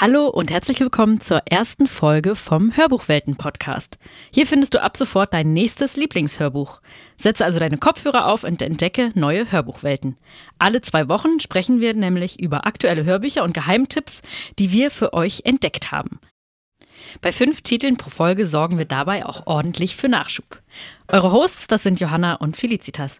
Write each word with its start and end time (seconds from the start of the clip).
Hallo 0.00 0.28
und 0.28 0.52
herzlich 0.52 0.78
willkommen 0.78 1.20
zur 1.20 1.42
ersten 1.46 1.88
Folge 1.88 2.36
vom 2.36 2.76
Hörbuchwelten 2.76 3.34
Podcast. 3.34 3.98
Hier 4.30 4.46
findest 4.46 4.74
du 4.74 4.80
ab 4.80 4.96
sofort 4.96 5.34
dein 5.34 5.52
nächstes 5.52 5.96
Lieblingshörbuch. 5.96 6.80
Setze 7.16 7.44
also 7.44 7.58
deine 7.58 7.78
Kopfhörer 7.78 8.26
auf 8.26 8.44
und 8.44 8.62
entdecke 8.62 9.10
neue 9.16 9.50
Hörbuchwelten. 9.50 10.16
Alle 10.56 10.82
zwei 10.82 11.08
Wochen 11.08 11.40
sprechen 11.40 11.80
wir 11.80 11.94
nämlich 11.94 12.38
über 12.38 12.64
aktuelle 12.64 13.02
Hörbücher 13.02 13.42
und 13.42 13.54
Geheimtipps, 13.54 14.22
die 14.60 14.70
wir 14.70 14.92
für 14.92 15.14
euch 15.14 15.40
entdeckt 15.42 15.90
haben. 15.90 16.20
Bei 17.20 17.32
fünf 17.32 17.62
Titeln 17.62 17.96
pro 17.96 18.10
Folge 18.10 18.46
sorgen 18.46 18.78
wir 18.78 18.84
dabei 18.84 19.26
auch 19.26 19.48
ordentlich 19.48 19.96
für 19.96 20.08
Nachschub. 20.08 20.62
Eure 21.08 21.32
Hosts, 21.32 21.66
das 21.66 21.82
sind 21.82 21.98
Johanna 21.98 22.34
und 22.34 22.56
Felicitas. 22.56 23.18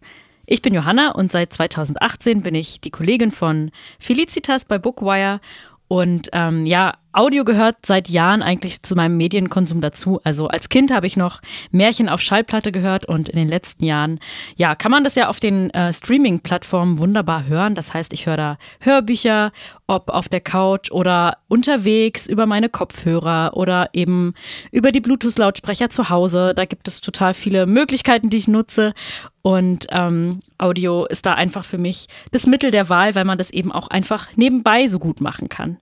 Ich 0.51 0.63
bin 0.63 0.73
Johanna 0.73 1.11
und 1.11 1.31
seit 1.31 1.53
2018 1.53 2.41
bin 2.41 2.55
ich 2.55 2.81
die 2.81 2.91
Kollegin 2.91 3.31
von 3.31 3.71
Felicitas 3.99 4.65
bei 4.65 4.79
Bookwire 4.79 5.43
und 5.89 6.29
ähm, 6.33 6.67
ja, 6.67 6.95
Audio 7.13 7.45
gehört 7.45 7.87
seit 7.87 8.09
Jahren 8.09 8.43
eigentlich 8.43 8.83
zu 8.83 8.95
meinem 8.95 9.17
Medienkonsum 9.17 9.81
dazu. 9.81 10.21
Also 10.25 10.49
als 10.49 10.69
Kind 10.69 10.93
habe 10.93 11.07
ich 11.07 11.17
noch 11.17 11.41
Märchen 11.71 12.09
auf 12.09 12.21
Schallplatte 12.21 12.71
gehört 12.71 13.07
und 13.07 13.29
in 13.31 13.37
den 13.37 13.49
letzten 13.49 13.85
Jahren, 13.85 14.21
ja, 14.57 14.75
kann 14.75 14.91
man 14.91 15.05
das 15.05 15.15
ja 15.15 15.29
auf 15.29 15.41
den 15.41 15.71
äh, 15.71 15.93
Streaming-Plattformen 15.93 16.99
wunderbar 16.99 17.47
hören. 17.47 17.75
Das 17.75 17.95
heißt, 17.95 18.13
ich 18.13 18.27
höre 18.27 18.37
da 18.37 18.59
Hörbücher, 18.81 19.53
ob 19.87 20.11
auf 20.11 20.29
der 20.29 20.43
Couch 20.43 20.91
oder 20.91 21.39
unterwegs 21.49 22.27
über 22.27 22.45
meine 22.45 22.69
Kopfhörer 22.69 23.57
oder 23.57 23.89
eben 23.95 24.35
über 24.71 24.93
die 24.93 25.01
Bluetooth-Lautsprecher 25.01 25.89
zu 25.89 26.11
Hause. 26.11 26.53
Da 26.55 26.67
gibt 26.67 26.89
es 26.89 27.01
total 27.01 27.33
viele 27.33 27.65
Möglichkeiten, 27.65 28.29
die 28.29 28.37
ich 28.37 28.49
nutze. 28.49 28.93
Und 29.41 29.87
ähm, 29.91 30.41
Audio 30.59 31.07
ist 31.07 31.25
da 31.25 31.33
einfach 31.33 31.65
für 31.65 31.79
mich 31.79 32.07
das 32.33 32.47
Mittel 32.47 32.71
der 32.71 32.91
Wahl, 32.91 33.15
weil 33.15 33.25
man 33.25 33.39
das 33.39 33.51
eben 33.51 33.73
auch 33.73 33.89
einfach 33.89 34.29
nebenbei 34.37 34.89
so 34.89 34.99
gut 34.99 35.23
machen 35.23 35.49
kann. 35.49 35.79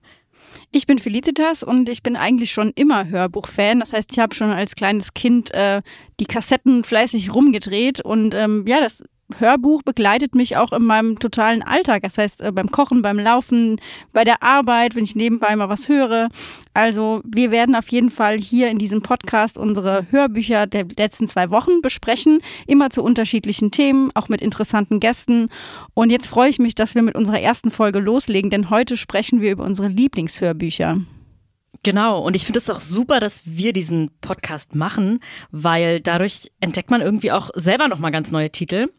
Ich 0.71 0.85
bin 0.85 0.99
Felicitas 0.99 1.63
und 1.63 1.87
ich 1.89 2.03
bin 2.03 2.15
eigentlich 2.15 2.51
schon 2.51 2.71
immer 2.75 3.07
Hörbuchfan. 3.07 3.79
Das 3.79 3.93
heißt, 3.93 4.11
ich 4.11 4.19
habe 4.19 4.35
schon 4.35 4.49
als 4.49 4.75
kleines 4.75 5.13
Kind 5.13 5.51
äh, 5.53 5.81
die 6.19 6.25
Kassetten 6.25 6.83
fleißig 6.83 7.33
rumgedreht 7.33 8.01
und 8.01 8.35
ähm, 8.35 8.65
ja, 8.67 8.79
das 8.79 9.03
Hörbuch 9.37 9.83
begleitet 9.83 10.35
mich 10.35 10.55
auch 10.55 10.71
in 10.71 10.83
meinem 10.83 11.19
totalen 11.19 11.61
Alltag. 11.61 12.03
Das 12.03 12.17
heißt, 12.17 12.41
äh, 12.41 12.51
beim 12.51 12.71
Kochen, 12.71 13.01
beim 13.01 13.19
Laufen, 13.19 13.79
bei 14.13 14.23
der 14.23 14.41
Arbeit, 14.41 14.95
wenn 14.95 15.03
ich 15.03 15.15
nebenbei 15.15 15.55
mal 15.55 15.69
was 15.69 15.89
höre. 15.89 16.29
Also 16.73 17.21
wir 17.25 17.51
werden 17.51 17.75
auf 17.75 17.89
jeden 17.89 18.09
Fall 18.09 18.37
hier 18.37 18.69
in 18.69 18.77
diesem 18.77 19.01
Podcast 19.01 19.57
unsere 19.57 20.07
Hörbücher 20.11 20.67
der 20.67 20.85
letzten 20.97 21.27
zwei 21.27 21.49
Wochen 21.49 21.81
besprechen. 21.81 22.39
Immer 22.67 22.89
zu 22.89 23.03
unterschiedlichen 23.03 23.71
Themen, 23.71 24.11
auch 24.13 24.29
mit 24.29 24.41
interessanten 24.41 24.99
Gästen. 24.99 25.49
Und 25.93 26.09
jetzt 26.09 26.27
freue 26.27 26.49
ich 26.49 26.59
mich, 26.59 26.75
dass 26.75 26.95
wir 26.95 27.01
mit 27.01 27.15
unserer 27.15 27.41
ersten 27.41 27.71
Folge 27.71 27.99
loslegen, 27.99 28.49
denn 28.49 28.69
heute 28.69 28.95
sprechen 28.95 29.41
wir 29.41 29.51
über 29.51 29.65
unsere 29.65 29.89
Lieblingshörbücher. 29.89 30.97
Genau, 31.87 32.19
und 32.19 32.35
ich 32.35 32.43
finde 32.43 32.57
es 32.57 32.69
auch 32.69 32.81
super, 32.81 33.21
dass 33.21 33.43
wir 33.45 33.71
diesen 33.71 34.11
Podcast 34.19 34.75
machen, 34.75 35.21
weil 35.51 36.01
dadurch 36.01 36.51
entdeckt 36.59 36.91
man 36.91 36.99
irgendwie 36.99 37.31
auch 37.31 37.49
selber 37.55 37.87
nochmal 37.87 38.11
ganz 38.11 38.29
neue 38.29 38.49
Titel. 38.49 38.89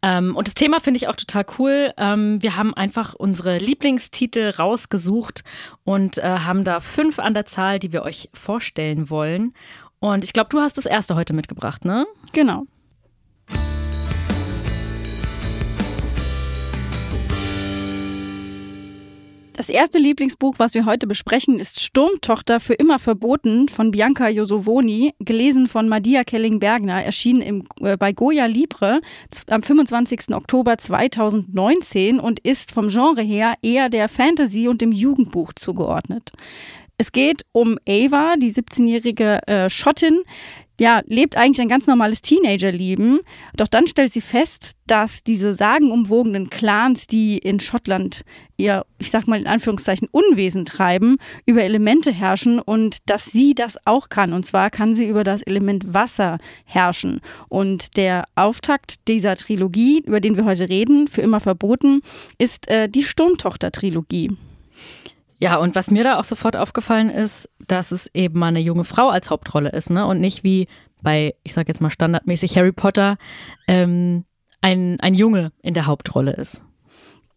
Ähm, 0.00 0.34
und 0.34 0.46
das 0.46 0.54
Thema 0.54 0.80
finde 0.80 0.96
ich 0.96 1.08
auch 1.08 1.16
total 1.16 1.44
cool. 1.58 1.92
Ähm, 1.98 2.42
wir 2.42 2.56
haben 2.56 2.72
einfach 2.72 3.12
unsere 3.12 3.58
Lieblingstitel 3.58 4.54
rausgesucht 4.58 5.44
und 5.84 6.16
äh, 6.16 6.22
haben 6.22 6.64
da 6.64 6.80
fünf 6.80 7.18
an 7.18 7.34
der 7.34 7.44
Zahl, 7.44 7.78
die 7.78 7.92
wir 7.92 8.04
euch 8.04 8.30
vorstellen 8.32 9.10
wollen. 9.10 9.52
Und 9.98 10.24
ich 10.24 10.32
glaube, 10.32 10.48
du 10.48 10.60
hast 10.60 10.78
das 10.78 10.86
erste 10.86 11.16
heute 11.16 11.34
mitgebracht, 11.34 11.84
ne? 11.84 12.06
Genau. 12.32 12.64
Das 19.60 19.68
erste 19.68 19.98
Lieblingsbuch, 19.98 20.54
was 20.56 20.72
wir 20.72 20.86
heute 20.86 21.06
besprechen, 21.06 21.60
ist 21.60 21.82
Sturmtochter 21.82 22.60
für 22.60 22.72
immer 22.72 22.98
verboten 22.98 23.68
von 23.68 23.90
Bianca 23.90 24.26
Josovoni, 24.26 25.12
gelesen 25.18 25.68
von 25.68 25.86
Madia 25.86 26.24
Kelling-Bergner, 26.24 27.04
erschienen 27.04 27.42
im, 27.42 27.64
äh, 27.82 27.98
bei 27.98 28.14
Goya 28.14 28.46
Libre 28.46 29.02
am 29.50 29.62
25. 29.62 30.34
Oktober 30.34 30.78
2019 30.78 32.20
und 32.20 32.40
ist 32.40 32.72
vom 32.72 32.88
Genre 32.88 33.20
her 33.20 33.52
eher 33.60 33.90
der 33.90 34.08
Fantasy 34.08 34.66
und 34.66 34.80
dem 34.80 34.92
Jugendbuch 34.92 35.52
zugeordnet. 35.52 36.32
Es 36.96 37.12
geht 37.12 37.42
um 37.52 37.76
Ava, 37.86 38.36
die 38.38 38.54
17-jährige 38.54 39.46
äh, 39.46 39.68
Schottin, 39.68 40.22
ja, 40.80 41.02
lebt 41.04 41.36
eigentlich 41.36 41.60
ein 41.60 41.68
ganz 41.68 41.86
normales 41.86 42.22
Teenagerleben. 42.22 43.20
Doch 43.54 43.68
dann 43.68 43.86
stellt 43.86 44.14
sie 44.14 44.22
fest, 44.22 44.72
dass 44.86 45.22
diese 45.22 45.52
sagenumwogenen 45.52 46.48
Clans, 46.48 47.06
die 47.06 47.36
in 47.36 47.60
Schottland 47.60 48.22
ihr, 48.56 48.86
ich 48.98 49.10
sag 49.10 49.26
mal 49.26 49.38
in 49.38 49.46
Anführungszeichen, 49.46 50.08
Unwesen 50.10 50.64
treiben, 50.64 51.18
über 51.44 51.62
Elemente 51.62 52.10
herrschen 52.10 52.60
und 52.60 52.96
dass 53.04 53.26
sie 53.26 53.54
das 53.54 53.76
auch 53.84 54.08
kann. 54.08 54.32
Und 54.32 54.46
zwar 54.46 54.70
kann 54.70 54.94
sie 54.94 55.06
über 55.06 55.22
das 55.22 55.42
Element 55.42 55.92
Wasser 55.92 56.38
herrschen. 56.64 57.20
Und 57.50 57.98
der 57.98 58.24
Auftakt 58.34 59.06
dieser 59.06 59.36
Trilogie, 59.36 60.02
über 60.06 60.20
den 60.20 60.36
wir 60.36 60.46
heute 60.46 60.70
reden, 60.70 61.08
für 61.08 61.20
immer 61.20 61.40
verboten, 61.40 62.00
ist 62.38 62.70
äh, 62.70 62.88
die 62.88 63.02
Sturmtochter-Trilogie. 63.02 64.30
Ja, 65.40 65.56
und 65.56 65.74
was 65.74 65.90
mir 65.90 66.04
da 66.04 66.18
auch 66.18 66.24
sofort 66.24 66.54
aufgefallen 66.54 67.08
ist, 67.08 67.48
dass 67.66 67.92
es 67.92 68.10
eben 68.12 68.38
mal 68.38 68.48
eine 68.48 68.60
junge 68.60 68.84
Frau 68.84 69.08
als 69.08 69.30
Hauptrolle 69.30 69.70
ist, 69.70 69.88
ne? 69.88 70.06
Und 70.06 70.20
nicht 70.20 70.44
wie 70.44 70.68
bei, 71.02 71.34
ich 71.44 71.54
sag 71.54 71.66
jetzt 71.66 71.80
mal 71.80 71.90
standardmäßig 71.90 72.56
Harry 72.56 72.72
Potter, 72.72 73.16
ähm, 73.66 74.24
ein, 74.60 75.00
ein 75.00 75.14
Junge 75.14 75.52
in 75.62 75.72
der 75.72 75.86
Hauptrolle 75.86 76.32
ist. 76.32 76.62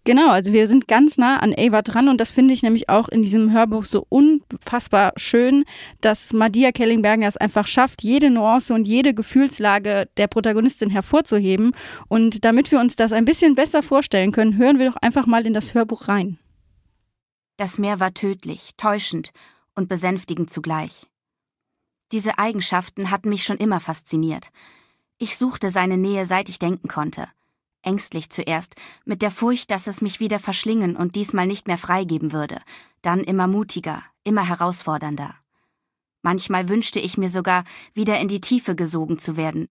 Genau, 0.06 0.32
also 0.32 0.52
wir 0.52 0.68
sind 0.68 0.90
ganz 0.90 1.18
nah 1.18 1.40
an 1.40 1.56
Ava 1.58 1.82
dran 1.82 2.10
und 2.10 2.20
das 2.20 2.30
finde 2.30 2.54
ich 2.54 2.62
nämlich 2.62 2.90
auch 2.90 3.08
in 3.08 3.22
diesem 3.22 3.54
Hörbuch 3.54 3.86
so 3.86 4.06
unfassbar 4.10 5.14
schön, 5.16 5.64
dass 6.02 6.34
Madia 6.34 6.74
Kellingberger 6.74 7.26
es 7.26 7.38
einfach 7.38 7.68
schafft, 7.68 8.04
jede 8.04 8.30
Nuance 8.30 8.74
und 8.74 8.86
jede 8.86 9.14
Gefühlslage 9.14 10.10
der 10.18 10.28
Protagonistin 10.28 10.90
hervorzuheben. 10.90 11.72
Und 12.10 12.44
damit 12.44 12.70
wir 12.70 12.82
uns 12.82 12.98
das 12.98 13.14
ein 13.14 13.24
bisschen 13.24 13.56
besser 13.56 13.82
vorstellen 13.82 14.34
können, 14.34 14.58
hören 14.58 14.78
wir 14.78 14.90
doch 14.90 14.98
einfach 14.98 15.26
mal 15.26 15.48
in 15.48 15.54
das 15.54 15.74
Hörbuch 15.74 16.10
rein. 16.10 16.38
Das 17.64 17.78
Meer 17.78 18.02
war 18.02 18.14
tödlich, 18.14 18.72
täuschend 18.76 19.32
und 19.74 19.88
besänftigend 19.88 20.50
zugleich. 20.50 21.08
Diese 22.12 22.38
Eigenschaften 22.38 23.10
hatten 23.10 23.30
mich 23.30 23.46
schon 23.46 23.56
immer 23.56 23.80
fasziniert. 23.80 24.50
Ich 25.18 25.38
suchte 25.38 25.70
seine 25.70 25.98
Nähe, 25.98 26.26
seit 26.26 26.50
ich 26.50 26.60
denken 26.60 26.90
konnte. 26.90 27.30
Ängstlich 27.82 28.30
zuerst, 28.30 28.76
mit 29.06 29.22
der 29.22 29.32
Furcht, 29.32 29.72
dass 29.72 29.88
es 29.88 30.02
mich 30.02 30.20
wieder 30.20 30.40
verschlingen 30.40 30.98
und 30.98 31.16
diesmal 31.16 31.48
nicht 31.48 31.68
mehr 31.68 31.78
freigeben 31.78 32.34
würde, 32.34 32.60
dann 33.02 33.22
immer 33.22 33.48
mutiger, 33.48 34.04
immer 34.26 34.46
herausfordernder. 34.46 35.34
Manchmal 36.22 36.68
wünschte 36.68 37.00
ich 37.00 37.18
mir 37.18 37.30
sogar, 37.30 37.64
wieder 37.94 38.20
in 38.20 38.28
die 38.28 38.42
Tiefe 38.42 38.76
gesogen 38.76 39.20
zu 39.20 39.38
werden, 39.38 39.70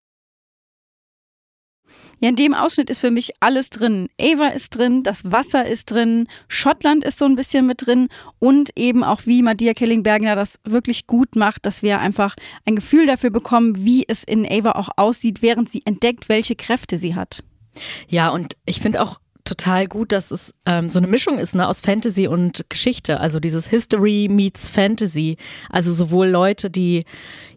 ja, 2.22 2.28
in 2.28 2.36
dem 2.36 2.54
Ausschnitt 2.54 2.88
ist 2.88 3.00
für 3.00 3.10
mich 3.10 3.32
alles 3.40 3.68
drin. 3.68 4.08
Ava 4.20 4.48
ist 4.48 4.76
drin, 4.76 5.02
das 5.02 5.32
Wasser 5.32 5.66
ist 5.66 5.90
drin, 5.90 6.28
Schottland 6.46 7.02
ist 7.02 7.18
so 7.18 7.24
ein 7.24 7.34
bisschen 7.34 7.66
mit 7.66 7.84
drin 7.84 8.08
und 8.38 8.70
eben 8.76 9.02
auch 9.02 9.22
wie 9.26 9.42
Madia 9.42 9.74
Kellingbergner 9.74 10.36
das 10.36 10.60
wirklich 10.62 11.08
gut 11.08 11.34
macht, 11.34 11.66
dass 11.66 11.82
wir 11.82 11.98
einfach 11.98 12.36
ein 12.64 12.76
Gefühl 12.76 13.06
dafür 13.06 13.30
bekommen, 13.30 13.84
wie 13.84 14.04
es 14.06 14.22
in 14.22 14.46
Ava 14.46 14.72
auch 14.72 14.90
aussieht, 14.96 15.42
während 15.42 15.68
sie 15.68 15.82
entdeckt, 15.84 16.28
welche 16.28 16.54
Kräfte 16.54 16.96
sie 16.96 17.16
hat. 17.16 17.42
Ja, 18.06 18.28
und 18.28 18.56
ich 18.66 18.80
finde 18.80 19.02
auch 19.02 19.18
total 19.44 19.88
gut, 19.88 20.12
dass 20.12 20.30
es 20.30 20.54
ähm, 20.64 20.88
so 20.88 21.00
eine 21.00 21.08
Mischung 21.08 21.38
ist 21.40 21.56
ne, 21.56 21.66
aus 21.66 21.80
Fantasy 21.80 22.28
und 22.28 22.64
Geschichte. 22.68 23.18
Also 23.18 23.40
dieses 23.40 23.66
History 23.66 24.28
meets 24.30 24.68
Fantasy. 24.68 25.38
Also 25.70 25.92
sowohl 25.92 26.28
Leute, 26.28 26.70
die 26.70 27.04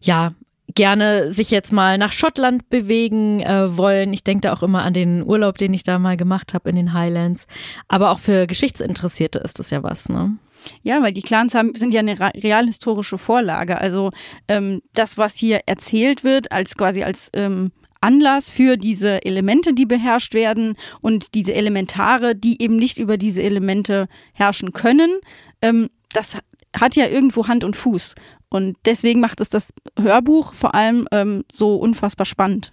ja 0.02 0.34
gerne 0.76 1.32
sich 1.32 1.52
jetzt 1.52 1.72
mal 1.72 1.98
nach 1.98 2.12
Schottland 2.12 2.70
bewegen 2.70 3.40
äh, 3.40 3.76
wollen. 3.78 4.14
Ich 4.14 4.24
denke 4.24 4.42
da 4.42 4.54
auch 4.54 4.62
immer 4.62 4.84
an 4.84 4.94
den 4.94 5.24
Urlaub, 5.24 5.58
den 5.58 5.74
ich 5.74 5.84
da 5.84 5.98
mal 5.98 6.18
gemacht 6.18 6.54
habe 6.54 6.70
in 6.70 6.76
den 6.76 6.94
Highlands. 6.94 7.48
Aber 7.88 8.12
auch 8.12 8.20
für 8.20 8.46
Geschichtsinteressierte 8.46 9.40
ist 9.40 9.60
das 9.60 9.70
ja 9.70 9.84
was, 9.84 10.10
ne? 10.10 10.38
Ja, 10.82 11.02
weil 11.02 11.14
die 11.14 11.22
Clans 11.22 11.54
haben, 11.54 11.76
sind 11.76 11.94
ja 11.94 12.00
eine 12.00 12.20
realhistorische 12.20 13.18
Vorlage. 13.18 13.80
Also 13.80 14.12
ähm, 14.48 14.82
das, 14.94 15.18
was 15.18 15.36
hier 15.36 15.62
erzählt 15.68 16.24
wird, 16.24 16.52
als 16.52 16.76
quasi 16.76 17.04
als 17.04 17.30
ähm, 17.34 17.72
Anlass 18.02 18.50
für 18.50 18.78
diese 18.78 19.26
Elemente, 19.26 19.74
die 19.74 19.86
beherrscht 19.86 20.34
werden 20.34 20.76
und 21.02 21.34
diese 21.34 21.54
Elementare, 21.54 22.36
die 22.36 22.62
eben 22.62 22.78
nicht 22.78 22.98
über 22.98 23.18
diese 23.18 23.42
Elemente 23.42 24.08
herrschen 24.34 24.74
können, 24.74 25.20
ähm, 25.62 25.90
das 26.14 26.38
hat 26.76 26.96
ja 26.96 27.08
irgendwo 27.08 27.48
Hand 27.48 27.64
und 27.64 27.76
Fuß. 27.76 28.16
Und 28.56 28.78
deswegen 28.86 29.20
macht 29.20 29.42
es 29.42 29.50
das 29.50 29.74
Hörbuch 30.00 30.54
vor 30.54 30.76
allem 30.76 31.10
ähm, 31.12 31.44
so 31.52 31.76
unfassbar 31.76 32.26
spannend. 32.26 32.72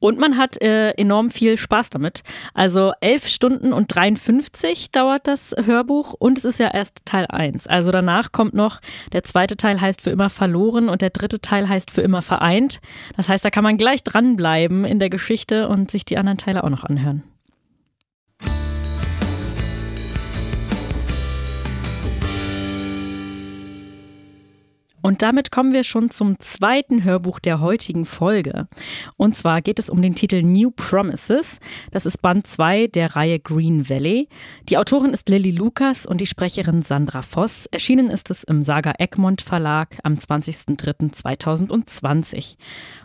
Und 0.00 0.18
man 0.18 0.36
hat 0.36 0.60
äh, 0.60 0.90
enorm 0.94 1.30
viel 1.30 1.56
Spaß 1.56 1.90
damit. 1.90 2.24
Also 2.52 2.90
elf 3.00 3.28
Stunden 3.28 3.72
und 3.72 3.94
53 3.94 4.90
dauert 4.90 5.28
das 5.28 5.54
Hörbuch 5.56 6.14
und 6.18 6.36
es 6.36 6.44
ist 6.44 6.58
ja 6.58 6.74
erst 6.74 7.02
Teil 7.04 7.26
1. 7.28 7.68
Also 7.68 7.92
danach 7.92 8.32
kommt 8.32 8.54
noch, 8.54 8.80
der 9.12 9.22
zweite 9.22 9.56
Teil 9.56 9.80
heißt 9.80 10.02
für 10.02 10.10
immer 10.10 10.30
verloren 10.30 10.88
und 10.88 11.00
der 11.00 11.10
dritte 11.10 11.40
Teil 11.40 11.68
heißt 11.68 11.92
für 11.92 12.00
immer 12.00 12.22
vereint. 12.22 12.80
Das 13.16 13.28
heißt, 13.28 13.44
da 13.44 13.50
kann 13.50 13.62
man 13.62 13.76
gleich 13.76 14.02
dranbleiben 14.02 14.84
in 14.84 14.98
der 14.98 15.10
Geschichte 15.10 15.68
und 15.68 15.92
sich 15.92 16.04
die 16.04 16.18
anderen 16.18 16.38
Teile 16.38 16.64
auch 16.64 16.70
noch 16.70 16.82
anhören. 16.82 17.22
Und 25.02 25.22
damit 25.22 25.50
kommen 25.50 25.72
wir 25.72 25.82
schon 25.84 26.10
zum 26.10 26.38
zweiten 26.40 27.04
Hörbuch 27.04 27.38
der 27.38 27.60
heutigen 27.60 28.04
Folge. 28.04 28.68
Und 29.16 29.34
zwar 29.36 29.62
geht 29.62 29.78
es 29.78 29.88
um 29.88 30.02
den 30.02 30.14
Titel 30.14 30.42
New 30.42 30.70
Promises. 30.70 31.58
Das 31.90 32.04
ist 32.06 32.20
Band 32.20 32.46
2 32.46 32.88
der 32.88 33.16
Reihe 33.16 33.40
Green 33.40 33.88
Valley. 33.88 34.28
Die 34.68 34.76
Autorin 34.76 35.12
ist 35.12 35.28
Lilly 35.28 35.52
Lucas 35.52 36.06
und 36.06 36.20
die 36.20 36.26
Sprecherin 36.26 36.82
Sandra 36.82 37.22
Voss. 37.22 37.66
Erschienen 37.66 38.10
ist 38.10 38.30
es 38.30 38.42
im 38.44 38.62
Saga 38.62 38.94
Egmont 38.98 39.42
Verlag 39.42 39.98
am 40.02 40.14
20.03.2020. 40.14 42.56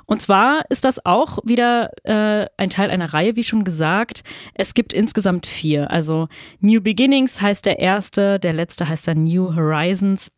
Und 0.06 0.21
zwar 0.21 0.65
ist 0.69 0.86
das 0.86 1.03
auch 1.06 1.39
wieder 1.45 1.91
äh, 2.03 2.48
ein 2.57 2.69
Teil 2.69 2.91
einer 2.91 3.13
Reihe, 3.13 3.36
wie 3.36 3.44
schon 3.44 3.63
gesagt. 3.63 4.24
Es 4.53 4.74
gibt 4.74 4.94
insgesamt 4.94 5.48
vier. 5.48 5.89
Also 5.89 6.27
New 6.59 6.81
Beginnings 6.81 7.41
heißt 7.41 7.65
der 7.65 7.80
erste, 7.80 8.39
der 8.39 8.53
letzte 8.53 8.88
heißt 8.88 9.07
dann 9.07 9.24
New 9.24 9.56
Horizons. 9.56 10.31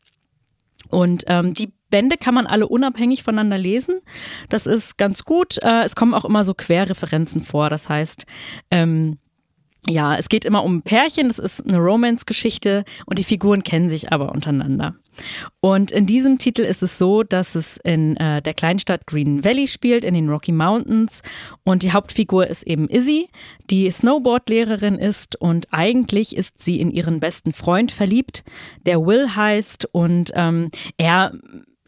Und 0.90 1.24
ähm, 1.28 1.54
die 1.54 1.72
Bände 1.90 2.18
kann 2.18 2.34
man 2.34 2.48
alle 2.48 2.68
unabhängig 2.68 3.24
voneinander 3.24 3.58
lesen. 3.58 4.02
Das 4.50 4.66
ist 4.66 4.98
ganz 4.98 5.24
gut. 5.24 5.58
Äh, 5.64 5.84
es 5.84 5.96
kommen 5.96 6.14
auch 6.14 6.26
immer 6.26 6.44
so 6.44 6.54
Querreferenzen 6.54 7.42
vor. 7.42 7.70
Das 7.70 7.90
heißt, 7.90 8.26
ähm, 8.72 9.18
ja, 9.90 10.16
es 10.16 10.30
geht 10.30 10.46
immer 10.46 10.64
um 10.64 10.82
Pärchen, 10.82 11.30
das 11.30 11.40
ist 11.40 11.66
eine 11.66 11.78
Romance-Geschichte 11.78 12.84
und 13.06 13.20
die 13.20 13.24
Figuren 13.24 13.64
kennen 13.64 13.90
sich 13.90 14.12
aber 14.12 14.32
untereinander. 14.32 14.96
Und 15.62 15.92
in 15.92 16.06
diesem 16.06 16.38
Titel 16.38 16.62
ist 16.62 16.84
es 16.84 16.98
so, 16.98 17.24
dass 17.24 17.56
es 17.56 17.78
in 17.78 18.18
äh, 18.18 18.42
der 18.42 18.54
Kleinstadt 18.54 19.08
Green 19.08 19.44
Valley 19.44 19.68
spielt, 19.68 20.04
in 20.04 20.14
den 20.14 20.30
Rocky 20.30 20.52
Mountains. 20.52 21.22
Und 21.64 21.84
die 21.84 21.92
Hauptfigur 21.92 22.48
ist 22.48 22.64
eben 22.64 22.88
Izzy, 22.90 23.30
die 23.70 23.90
Snowboard-Lehrerin 23.90 24.96
ist 24.96 25.40
und 25.40 25.68
eigentlich 25.72 26.36
ist 26.36 26.62
sie 26.62 26.80
in 26.80 26.92
ihren 26.92 27.20
besten 27.20 27.54
Freund 27.54 27.92
verliebt, 27.92 28.44
der 28.86 29.06
Will 29.06 29.36
heißt 29.36 29.88
und 29.92 30.32
ähm, 30.36 30.70
er 30.98 31.34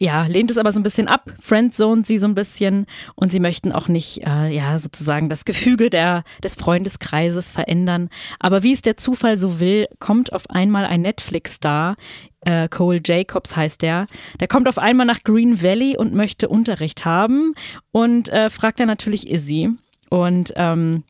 ja, 0.02 0.24
lehnt 0.26 0.50
es 0.50 0.56
aber 0.56 0.72
so 0.72 0.80
ein 0.80 0.82
bisschen 0.82 1.08
ab, 1.08 1.30
friendzone 1.42 2.04
sie 2.06 2.16
so 2.16 2.26
ein 2.26 2.34
bisschen 2.34 2.86
und 3.16 3.30
sie 3.30 3.38
möchten 3.38 3.70
auch 3.70 3.86
nicht, 3.86 4.26
äh, 4.26 4.48
ja, 4.48 4.78
sozusagen 4.78 5.28
das 5.28 5.44
Gefüge 5.44 5.90
der, 5.90 6.24
des 6.42 6.54
Freundeskreises 6.54 7.50
verändern. 7.50 8.08
Aber 8.38 8.62
wie 8.62 8.72
es 8.72 8.80
der 8.80 8.96
Zufall 8.96 9.36
so 9.36 9.60
will, 9.60 9.86
kommt 9.98 10.32
auf 10.32 10.48
einmal 10.48 10.86
ein 10.86 11.02
Netflix-Star, 11.02 11.96
äh, 12.40 12.68
Cole 12.68 13.02
Jacobs 13.04 13.54
heißt 13.54 13.82
der, 13.82 14.06
der 14.40 14.48
kommt 14.48 14.68
auf 14.68 14.78
einmal 14.78 15.04
nach 15.04 15.22
Green 15.22 15.62
Valley 15.62 15.98
und 15.98 16.14
möchte 16.14 16.48
Unterricht 16.48 17.04
haben 17.04 17.54
und 17.92 18.30
äh, 18.30 18.48
fragt 18.48 18.80
dann 18.80 18.88
natürlich 18.88 19.30
Izzy. 19.30 19.68
Und 20.08 20.54
ähm, 20.56 21.04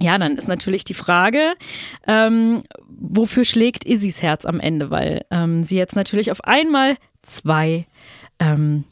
ja, 0.00 0.16
dann 0.16 0.38
ist 0.38 0.46
natürlich 0.46 0.84
die 0.84 0.94
Frage, 0.94 1.54
ähm, 2.06 2.62
wofür 2.86 3.44
schlägt 3.44 3.84
Izzys 3.84 4.22
Herz 4.22 4.44
am 4.44 4.60
Ende, 4.60 4.90
weil 4.90 5.22
ähm, 5.32 5.64
sie 5.64 5.76
jetzt 5.76 5.96
natürlich 5.96 6.30
auf 6.30 6.44
einmal 6.44 6.96
zwei 7.22 7.86
ähm, 8.38 8.84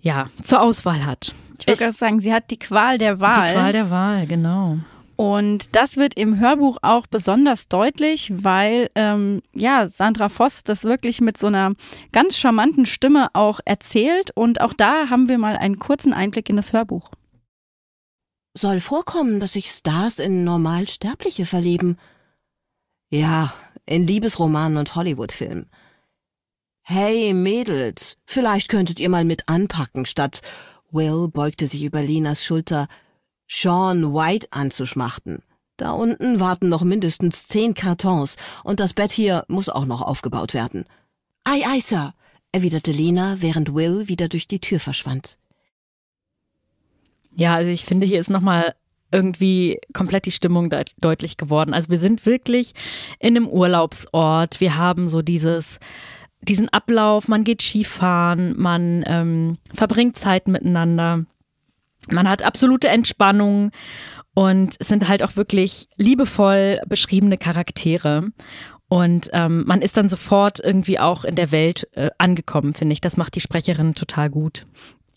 ja, 0.00 0.28
zur 0.42 0.62
Auswahl 0.62 1.04
hat. 1.04 1.34
Ich 1.58 1.66
wollte 1.66 1.84
gerade 1.84 1.96
sagen, 1.96 2.20
sie 2.20 2.32
hat 2.32 2.50
die 2.50 2.58
Qual 2.58 2.98
der 2.98 3.20
Wahl. 3.20 3.48
Die 3.48 3.54
Qual 3.54 3.72
der 3.72 3.90
Wahl, 3.90 4.26
genau. 4.26 4.78
Und 5.16 5.76
das 5.76 5.98
wird 5.98 6.14
im 6.14 6.40
Hörbuch 6.40 6.78
auch 6.80 7.06
besonders 7.06 7.68
deutlich, 7.68 8.32
weil 8.34 8.88
ähm, 8.94 9.42
ja 9.52 9.86
Sandra 9.86 10.30
Voss 10.30 10.64
das 10.64 10.84
wirklich 10.84 11.20
mit 11.20 11.36
so 11.36 11.48
einer 11.48 11.74
ganz 12.10 12.38
charmanten 12.38 12.86
Stimme 12.86 13.28
auch 13.34 13.60
erzählt. 13.66 14.30
Und 14.34 14.62
auch 14.62 14.72
da 14.72 15.10
haben 15.10 15.28
wir 15.28 15.36
mal 15.36 15.58
einen 15.58 15.78
kurzen 15.78 16.14
Einblick 16.14 16.48
in 16.48 16.56
das 16.56 16.72
Hörbuch. 16.72 17.10
Soll 18.56 18.80
vorkommen, 18.80 19.40
dass 19.40 19.52
sich 19.52 19.70
Stars 19.70 20.18
in 20.20 20.42
Normalsterbliche 20.42 21.44
verlieben. 21.44 21.98
Ja, 23.10 23.52
in 23.84 24.06
Liebesromanen 24.06 24.78
und 24.78 24.94
Hollywoodfilmen. 24.94 25.68
Hey, 26.92 27.34
Mädels, 27.34 28.16
vielleicht 28.24 28.68
könntet 28.68 28.98
ihr 28.98 29.08
mal 29.08 29.24
mit 29.24 29.48
anpacken, 29.48 30.06
statt 30.06 30.42
Will 30.90 31.28
beugte 31.28 31.68
sich 31.68 31.84
über 31.84 32.02
Linas 32.02 32.44
Schulter, 32.44 32.88
Sean 33.46 34.12
White 34.12 34.48
anzuschmachten. 34.50 35.44
Da 35.76 35.92
unten 35.92 36.40
warten 36.40 36.68
noch 36.68 36.82
mindestens 36.82 37.46
zehn 37.46 37.74
Kartons 37.74 38.34
und 38.64 38.80
das 38.80 38.92
Bett 38.92 39.12
hier 39.12 39.44
muss 39.46 39.68
auch 39.68 39.84
noch 39.84 40.02
aufgebaut 40.02 40.52
werden. 40.52 40.84
Ei, 41.44 41.64
ei, 41.64 41.78
Sir, 41.78 42.12
erwiderte 42.50 42.90
Lina, 42.90 43.36
während 43.40 43.72
Will 43.72 44.08
wieder 44.08 44.28
durch 44.28 44.48
die 44.48 44.58
Tür 44.58 44.80
verschwand. 44.80 45.38
Ja, 47.36 47.54
also 47.54 47.70
ich 47.70 47.84
finde, 47.84 48.04
hier 48.04 48.18
ist 48.18 48.30
nochmal 48.30 48.74
irgendwie 49.12 49.80
komplett 49.92 50.26
die 50.26 50.32
Stimmung 50.32 50.70
de 50.70 50.84
deutlich 51.00 51.36
geworden. 51.36 51.72
Also 51.72 51.88
wir 51.90 51.98
sind 51.98 52.26
wirklich 52.26 52.72
in 53.20 53.36
einem 53.36 53.46
Urlaubsort. 53.46 54.60
Wir 54.60 54.76
haben 54.76 55.08
so 55.08 55.22
dieses 55.22 55.78
diesen 56.42 56.68
Ablauf, 56.68 57.28
man 57.28 57.44
geht 57.44 57.62
Skifahren, 57.62 58.54
man 58.58 59.04
ähm, 59.06 59.58
verbringt 59.74 60.18
Zeit 60.18 60.48
miteinander, 60.48 61.24
man 62.08 62.28
hat 62.28 62.42
absolute 62.42 62.88
Entspannung 62.88 63.70
und 64.34 64.76
es 64.78 64.88
sind 64.88 65.08
halt 65.08 65.22
auch 65.22 65.36
wirklich 65.36 65.88
liebevoll 65.96 66.80
beschriebene 66.88 67.36
Charaktere. 67.36 68.30
Und 68.88 69.30
ähm, 69.32 69.64
man 69.66 69.82
ist 69.82 69.96
dann 69.96 70.08
sofort 70.08 70.58
irgendwie 70.58 70.98
auch 70.98 71.24
in 71.24 71.36
der 71.36 71.52
Welt 71.52 71.88
äh, 71.92 72.10
angekommen, 72.18 72.74
finde 72.74 72.92
ich. 72.92 73.00
Das 73.00 73.16
macht 73.16 73.36
die 73.36 73.40
Sprecherin 73.40 73.94
total 73.94 74.30
gut. 74.30 74.66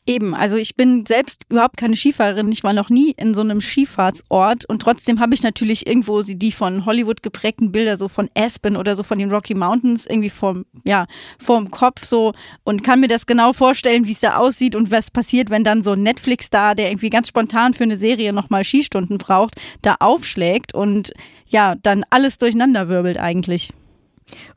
Eben, 0.05 0.35
also 0.35 0.57
ich 0.57 0.75
bin 0.75 1.05
selbst 1.05 1.45
überhaupt 1.49 1.77
keine 1.77 1.95
Skifahrerin. 1.95 2.51
Ich 2.51 2.63
war 2.63 2.73
noch 2.73 2.89
nie 2.89 3.11
in 3.15 3.33
so 3.33 3.39
einem 3.39 3.61
Skifahrtsort 3.61 4.65
und 4.67 4.81
trotzdem 4.81 5.21
habe 5.21 5.33
ich 5.33 5.43
natürlich 5.43 5.87
irgendwo 5.87 6.21
die 6.21 6.51
von 6.51 6.85
Hollywood 6.85 7.23
geprägten 7.23 7.71
Bilder 7.71 7.95
so 7.95 8.09
von 8.09 8.29
Aspen 8.35 8.75
oder 8.75 8.97
so 8.97 9.03
von 9.03 9.17
den 9.17 9.31
Rocky 9.31 9.55
Mountains 9.55 10.05
irgendwie 10.05 10.29
vom, 10.29 10.65
ja, 10.83 11.07
vorm 11.39 11.71
Kopf 11.71 12.05
so 12.05 12.33
und 12.65 12.83
kann 12.83 12.99
mir 12.99 13.07
das 13.07 13.25
genau 13.25 13.53
vorstellen, 13.53 14.05
wie 14.05 14.11
es 14.11 14.19
da 14.19 14.35
aussieht 14.35 14.75
und 14.75 14.91
was 14.91 15.09
passiert, 15.09 15.49
wenn 15.49 15.63
dann 15.63 15.83
so 15.83 15.91
ein 15.91 16.03
Netflix-Star, 16.03 16.75
der 16.75 16.89
irgendwie 16.91 17.09
ganz 17.09 17.29
spontan 17.29 17.73
für 17.73 17.83
eine 17.83 17.95
Serie 17.95 18.33
nochmal 18.33 18.65
Skistunden 18.65 19.17
braucht, 19.17 19.55
da 19.83 19.95
aufschlägt 19.99 20.73
und 20.73 21.13
ja, 21.47 21.75
dann 21.81 22.03
alles 22.09 22.37
durcheinander 22.37 22.89
wirbelt 22.89 23.17
eigentlich. 23.17 23.71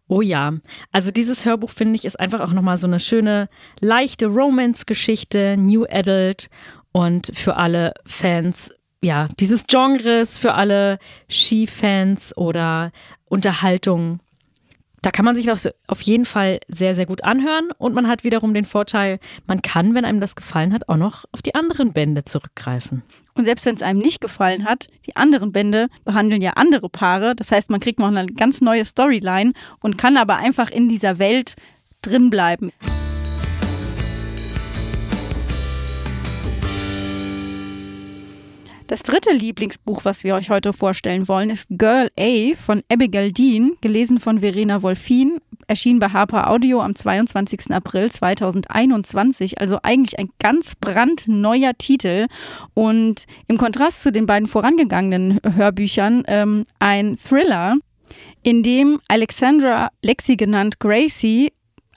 Oh 0.08 0.20
ja, 0.20 0.52
also 0.92 1.10
dieses 1.10 1.44
Hörbuch 1.44 1.70
finde 1.70 1.96
ich 1.96 2.04
ist 2.04 2.20
einfach 2.20 2.40
auch 2.40 2.52
nochmal 2.52 2.78
so 2.78 2.86
eine 2.86 3.00
schöne, 3.00 3.48
leichte 3.80 4.26
Romance-Geschichte, 4.26 5.56
New 5.56 5.84
Adult 5.88 6.48
und 6.92 7.32
für 7.34 7.56
alle 7.56 7.92
Fans, 8.06 8.72
ja, 9.02 9.28
dieses 9.40 9.66
Genres, 9.66 10.38
für 10.38 10.54
alle 10.54 10.98
Skifans 11.28 12.36
oder 12.36 12.92
Unterhaltung 13.24 14.20
da 15.06 15.12
kann 15.12 15.24
man 15.24 15.36
sich 15.36 15.46
das 15.46 15.68
auf 15.86 16.00
jeden 16.00 16.24
Fall 16.24 16.58
sehr, 16.66 16.96
sehr 16.96 17.06
gut 17.06 17.22
anhören 17.22 17.70
und 17.78 17.94
man 17.94 18.08
hat 18.08 18.24
wiederum 18.24 18.54
den 18.54 18.64
Vorteil, 18.64 19.20
man 19.46 19.62
kann, 19.62 19.94
wenn 19.94 20.04
einem 20.04 20.20
das 20.20 20.34
gefallen 20.34 20.72
hat, 20.72 20.88
auch 20.88 20.96
noch 20.96 21.26
auf 21.30 21.42
die 21.42 21.54
anderen 21.54 21.92
Bände 21.92 22.24
zurückgreifen. 22.24 23.04
Und 23.34 23.44
selbst 23.44 23.66
wenn 23.66 23.76
es 23.76 23.82
einem 23.82 24.00
nicht 24.00 24.20
gefallen 24.20 24.64
hat, 24.64 24.88
die 25.06 25.14
anderen 25.14 25.52
Bände 25.52 25.86
behandeln 26.04 26.42
ja 26.42 26.54
andere 26.56 26.88
Paare. 26.88 27.36
Das 27.36 27.52
heißt, 27.52 27.70
man 27.70 27.78
kriegt 27.78 28.00
noch 28.00 28.08
eine 28.08 28.26
ganz 28.26 28.60
neue 28.60 28.84
Storyline 28.84 29.52
und 29.78 29.96
kann 29.96 30.16
aber 30.16 30.38
einfach 30.38 30.72
in 30.72 30.88
dieser 30.88 31.20
Welt 31.20 31.54
drin 32.02 32.28
bleiben. 32.28 32.72
Das 38.88 39.02
dritte 39.02 39.32
Lieblingsbuch, 39.32 40.04
was 40.04 40.22
wir 40.22 40.36
euch 40.36 40.48
heute 40.48 40.72
vorstellen 40.72 41.26
wollen, 41.26 41.50
ist 41.50 41.68
Girl 41.70 42.08
A 42.16 42.54
von 42.54 42.84
Abigail 42.88 43.32
Dean, 43.32 43.72
gelesen 43.80 44.20
von 44.20 44.38
Verena 44.38 44.80
Wolfin, 44.80 45.40
erschien 45.66 45.98
bei 45.98 46.10
Harper 46.10 46.48
Audio 46.48 46.80
am 46.80 46.94
22. 46.94 47.72
April 47.72 48.12
2021. 48.12 49.60
Also 49.60 49.80
eigentlich 49.82 50.20
ein 50.20 50.30
ganz 50.38 50.76
brandneuer 50.76 51.72
Titel 51.76 52.28
und 52.74 53.24
im 53.48 53.58
Kontrast 53.58 54.04
zu 54.04 54.12
den 54.12 54.26
beiden 54.26 54.46
vorangegangenen 54.46 55.40
Hörbüchern 55.42 56.22
ähm, 56.28 56.64
ein 56.78 57.16
Thriller, 57.16 57.78
in 58.44 58.62
dem 58.62 59.00
Alexandra, 59.08 59.90
Lexi 60.00 60.36
genannt 60.36 60.78
Gracie, 60.78 61.52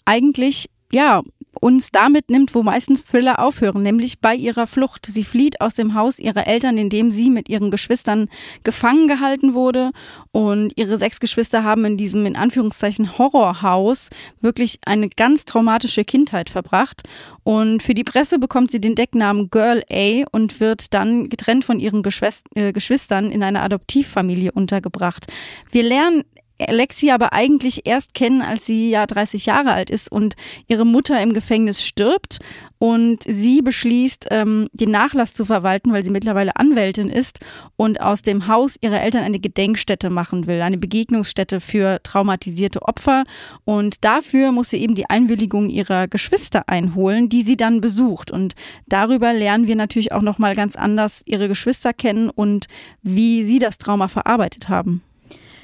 eigentlich 0.05 0.71
ja 0.91 1.21
uns 1.59 1.91
damit 1.91 2.29
nimmt, 2.29 2.55
wo 2.55 2.63
meistens 2.63 3.05
Thriller 3.05 3.39
aufhören, 3.39 3.81
nämlich 3.81 4.19
bei 4.19 4.35
ihrer 4.35 4.67
Flucht. 4.67 5.05
Sie 5.05 5.23
flieht 5.23 5.61
aus 5.61 5.73
dem 5.73 5.93
Haus 5.93 6.19
ihrer 6.19 6.47
Eltern, 6.47 6.77
in 6.77 6.89
dem 6.89 7.11
sie 7.11 7.29
mit 7.29 7.49
ihren 7.49 7.71
Geschwistern 7.71 8.29
gefangen 8.63 9.07
gehalten 9.07 9.53
wurde. 9.53 9.91
Und 10.31 10.73
ihre 10.75 10.97
sechs 10.97 11.19
Geschwister 11.19 11.63
haben 11.63 11.85
in 11.85 11.97
diesem, 11.97 12.25
in 12.25 12.35
Anführungszeichen, 12.35 13.17
Horrorhaus 13.17 14.09
wirklich 14.41 14.79
eine 14.85 15.09
ganz 15.09 15.45
traumatische 15.45 16.05
Kindheit 16.05 16.49
verbracht. 16.49 17.03
Und 17.43 17.83
für 17.83 17.93
die 17.93 18.03
Presse 18.03 18.39
bekommt 18.39 18.71
sie 18.71 18.79
den 18.79 18.95
Decknamen 18.95 19.49
Girl 19.49 19.83
A 19.91 20.23
und 20.31 20.59
wird 20.59 20.93
dann 20.93 21.29
getrennt 21.29 21.65
von 21.65 21.79
ihren 21.79 22.03
Geschwist 22.03 22.45
äh, 22.55 22.71
Geschwistern 22.71 23.31
in 23.31 23.43
einer 23.43 23.63
Adoptivfamilie 23.63 24.51
untergebracht. 24.51 25.27
Wir 25.71 25.83
lernen 25.83 26.23
Lexi 26.67 27.11
aber 27.11 27.33
eigentlich 27.33 27.85
erst 27.85 28.13
kennen, 28.13 28.41
als 28.41 28.65
sie 28.65 28.89
ja 28.89 29.05
30 29.05 29.45
Jahre 29.45 29.71
alt 29.71 29.89
ist 29.89 30.11
und 30.11 30.35
ihre 30.67 30.85
Mutter 30.85 31.21
im 31.21 31.33
Gefängnis 31.33 31.85
stirbt 31.85 32.39
und 32.79 33.23
sie 33.23 33.61
beschließt, 33.61 34.27
ähm, 34.31 34.67
den 34.73 34.91
Nachlass 34.91 35.33
zu 35.33 35.45
verwalten, 35.45 35.91
weil 35.91 36.03
sie 36.03 36.09
mittlerweile 36.09 36.55
Anwältin 36.55 37.09
ist 37.09 37.39
und 37.75 38.01
aus 38.01 38.21
dem 38.21 38.47
Haus 38.47 38.77
ihrer 38.81 39.01
Eltern 39.01 39.23
eine 39.23 39.39
Gedenkstätte 39.39 40.09
machen 40.09 40.47
will, 40.47 40.61
eine 40.61 40.77
Begegnungsstätte 40.77 41.61
für 41.61 42.01
traumatisierte 42.03 42.81
Opfer. 42.81 43.23
Und 43.65 44.03
dafür 44.03 44.51
muss 44.51 44.69
sie 44.69 44.77
eben 44.77 44.95
die 44.95 45.09
Einwilligung 45.09 45.69
ihrer 45.69 46.07
Geschwister 46.07 46.67
einholen, 46.67 47.29
die 47.29 47.43
sie 47.43 47.57
dann 47.57 47.81
besucht. 47.81 48.31
Und 48.31 48.55
darüber 48.87 49.33
lernen 49.33 49.67
wir 49.67 49.75
natürlich 49.75 50.11
auch 50.11 50.21
noch 50.21 50.39
mal 50.39 50.55
ganz 50.55 50.75
anders 50.75 51.21
ihre 51.25 51.47
Geschwister 51.47 51.93
kennen 51.93 52.29
und 52.29 52.67
wie 53.01 53.43
sie 53.43 53.59
das 53.59 53.77
Trauma 53.77 54.07
verarbeitet 54.07 54.69
haben. 54.69 55.03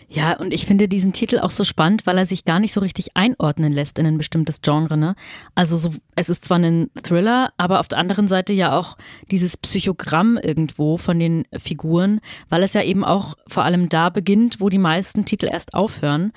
Ja, 0.08 0.38
und 0.38 0.54
ich 0.54 0.66
finde 0.66 0.88
diesen 0.88 1.14
Titel 1.14 1.40
auch 1.40 1.50
so 1.50 1.64
spannend, 1.64 2.06
weil 2.06 2.18
er 2.18 2.26
sich 2.26 2.46
gar 2.46 2.60
nicht 2.60 2.74
so 2.74 2.80
richtig 2.80 3.16
einordnen 3.16 3.74
lässt 3.74 3.98
in 3.98 4.06
ein 4.06 4.18
bestimmtes 4.18 4.62
Genre. 4.62 4.98
Ne? 4.98 5.16
Also 5.56 5.78
so, 5.78 5.94
es 6.16 6.30
ist 6.30 6.46
zwar 6.46 6.60
ein 6.60 6.90
Thriller, 7.02 7.52
aber 7.58 7.80
auf 7.80 7.88
der 7.88 7.98
anderen 7.98 8.28
Seite 8.28 8.54
ja 8.54 8.78
auch 8.78 8.98
dieses 9.32 9.58
Psychogramm 9.58 10.38
irgendwo 10.38 10.98
von 10.98 11.20
den 11.20 11.46
Figuren, 11.58 12.22
weil 12.50 12.64
es 12.64 12.74
ja 12.74 12.84
eben 12.84 13.04
auch 13.04 13.36
vor 13.48 13.64
allem 13.64 13.90
da 13.90 14.10
beginnt, 14.10 14.62
wo 14.62 14.70
die 14.70 14.78
meisten 14.78 15.26
Titel 15.26 15.48
erst 15.48 15.74
aufhören. 15.74 16.32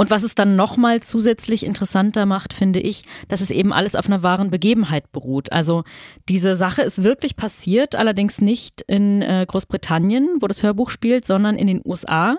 Und 0.00 0.10
was 0.10 0.22
es 0.22 0.34
dann 0.34 0.56
nochmal 0.56 1.02
zusätzlich 1.02 1.62
interessanter 1.62 2.24
macht, 2.24 2.54
finde 2.54 2.80
ich, 2.80 3.04
dass 3.28 3.42
es 3.42 3.50
eben 3.50 3.70
alles 3.70 3.94
auf 3.94 4.06
einer 4.06 4.22
wahren 4.22 4.50
Begebenheit 4.50 5.12
beruht. 5.12 5.52
Also 5.52 5.84
diese 6.26 6.56
Sache 6.56 6.80
ist 6.80 7.04
wirklich 7.04 7.36
passiert, 7.36 7.94
allerdings 7.94 8.40
nicht 8.40 8.80
in 8.86 9.20
äh, 9.20 9.44
Großbritannien, 9.46 10.38
wo 10.40 10.46
das 10.46 10.62
Hörbuch 10.62 10.88
spielt, 10.88 11.26
sondern 11.26 11.56
in 11.56 11.66
den 11.66 11.82
USA. 11.84 12.38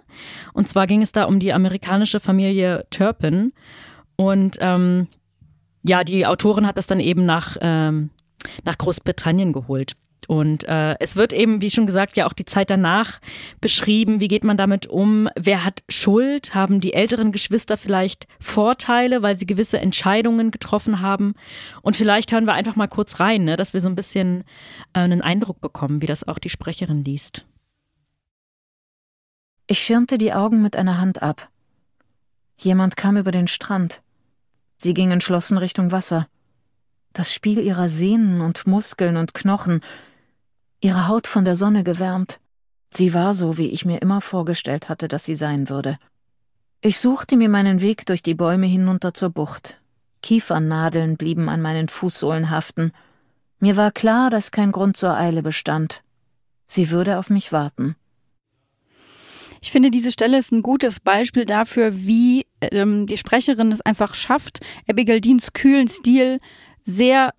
Und 0.53 0.69
zwar 0.69 0.87
ging 0.87 1.03
es 1.03 1.11
da 1.11 1.25
um 1.25 1.39
die 1.39 1.53
amerikanische 1.53 2.19
Familie 2.19 2.87
Turpin. 2.89 3.53
Und 4.15 4.57
ähm, 4.59 5.05
ja, 5.83 6.03
die 6.03 6.25
Autorin 6.25 6.65
hat 6.65 6.77
das 6.77 6.87
dann 6.87 6.99
eben 6.99 7.27
nach, 7.27 7.57
ähm, 7.61 8.09
nach 8.63 8.79
Großbritannien 8.79 9.53
geholt. 9.53 9.93
Und 10.27 10.65
äh, 10.65 10.95
es 10.99 11.15
wird 11.15 11.33
eben, 11.33 11.61
wie 11.61 11.71
schon 11.71 11.85
gesagt, 11.85 12.15
ja 12.15 12.27
auch 12.27 12.33
die 12.33 12.45
Zeit 12.45 12.69
danach 12.69 13.19
beschrieben. 13.59 14.19
Wie 14.19 14.27
geht 14.27 14.43
man 14.43 14.57
damit 14.57 14.87
um? 14.87 15.29
Wer 15.35 15.65
hat 15.65 15.83
Schuld? 15.89 16.53
Haben 16.53 16.79
die 16.79 16.93
älteren 16.93 17.31
Geschwister 17.31 17.77
vielleicht 17.77 18.27
Vorteile, 18.39 19.21
weil 19.21 19.35
sie 19.35 19.47
gewisse 19.47 19.79
Entscheidungen 19.79 20.51
getroffen 20.51 21.01
haben? 21.01 21.33
Und 21.81 21.95
vielleicht 21.95 22.31
hören 22.31 22.45
wir 22.45 22.53
einfach 22.53 22.75
mal 22.75 22.87
kurz 22.87 23.19
rein, 23.19 23.43
ne, 23.43 23.57
dass 23.57 23.73
wir 23.73 23.81
so 23.81 23.89
ein 23.89 23.95
bisschen 23.95 24.43
äh, 24.93 24.99
einen 24.99 25.21
Eindruck 25.21 25.59
bekommen, 25.59 26.01
wie 26.01 26.07
das 26.07 26.27
auch 26.27 26.39
die 26.39 26.49
Sprecherin 26.49 27.03
liest. 27.03 27.45
Ich 29.67 29.79
schirmte 29.79 30.17
die 30.17 30.33
Augen 30.33 30.61
mit 30.61 30.75
einer 30.75 30.97
Hand 30.97 31.21
ab. 31.21 31.49
Jemand 32.57 32.95
kam 32.97 33.17
über 33.17 33.31
den 33.31 33.47
Strand. 33.47 34.01
Sie 34.77 34.93
ging 34.93 35.11
entschlossen 35.11 35.57
Richtung 35.57 35.91
Wasser. 35.91 36.27
Das 37.13 37.33
Spiel 37.33 37.59
ihrer 37.59 37.89
Sehnen 37.89 38.41
und 38.41 38.67
Muskeln 38.67 39.17
und 39.17 39.33
Knochen, 39.33 39.81
ihre 40.81 41.07
Haut 41.07 41.27
von 41.27 41.45
der 41.45 41.55
Sonne 41.55 41.83
gewärmt. 41.83 42.39
Sie 42.93 43.13
war 43.13 43.33
so, 43.33 43.57
wie 43.57 43.69
ich 43.69 43.85
mir 43.85 44.01
immer 44.01 44.19
vorgestellt 44.19 44.89
hatte, 44.89 45.07
dass 45.07 45.23
sie 45.23 45.35
sein 45.35 45.69
würde. 45.69 45.97
Ich 46.81 46.99
suchte 46.99 47.37
mir 47.37 47.47
meinen 47.47 47.79
Weg 47.79 48.05
durch 48.07 48.23
die 48.23 48.33
Bäume 48.33 48.65
hinunter 48.65 49.13
zur 49.13 49.29
Bucht. 49.29 49.79
Kiefernadeln 50.21 51.15
blieben 51.15 51.47
an 51.47 51.61
meinen 51.61 51.87
Fußsohlen 51.87 52.49
haften. 52.49 52.91
Mir 53.59 53.77
war 53.77 53.91
klar, 53.91 54.29
dass 54.29 54.51
kein 54.51 54.71
Grund 54.71 54.97
zur 54.97 55.15
Eile 55.15 55.43
bestand. 55.43 56.03
Sie 56.65 56.89
würde 56.89 57.17
auf 57.17 57.29
mich 57.29 57.51
warten. 57.51 57.95
Ich 59.61 59.71
finde, 59.71 59.91
diese 59.91 60.11
Stelle 60.11 60.39
ist 60.39 60.51
ein 60.51 60.63
gutes 60.63 60.99
Beispiel 60.99 61.45
dafür, 61.45 61.95
wie 61.95 62.47
ähm, 62.61 63.05
die 63.05 63.17
Sprecherin 63.17 63.71
es 63.71 63.81
einfach 63.81 64.15
schafft, 64.15 64.59
Abigail 64.89 65.21
Deans 65.21 65.53
kühlen 65.53 65.87
Stil 65.87 66.39
sehr 66.83 67.33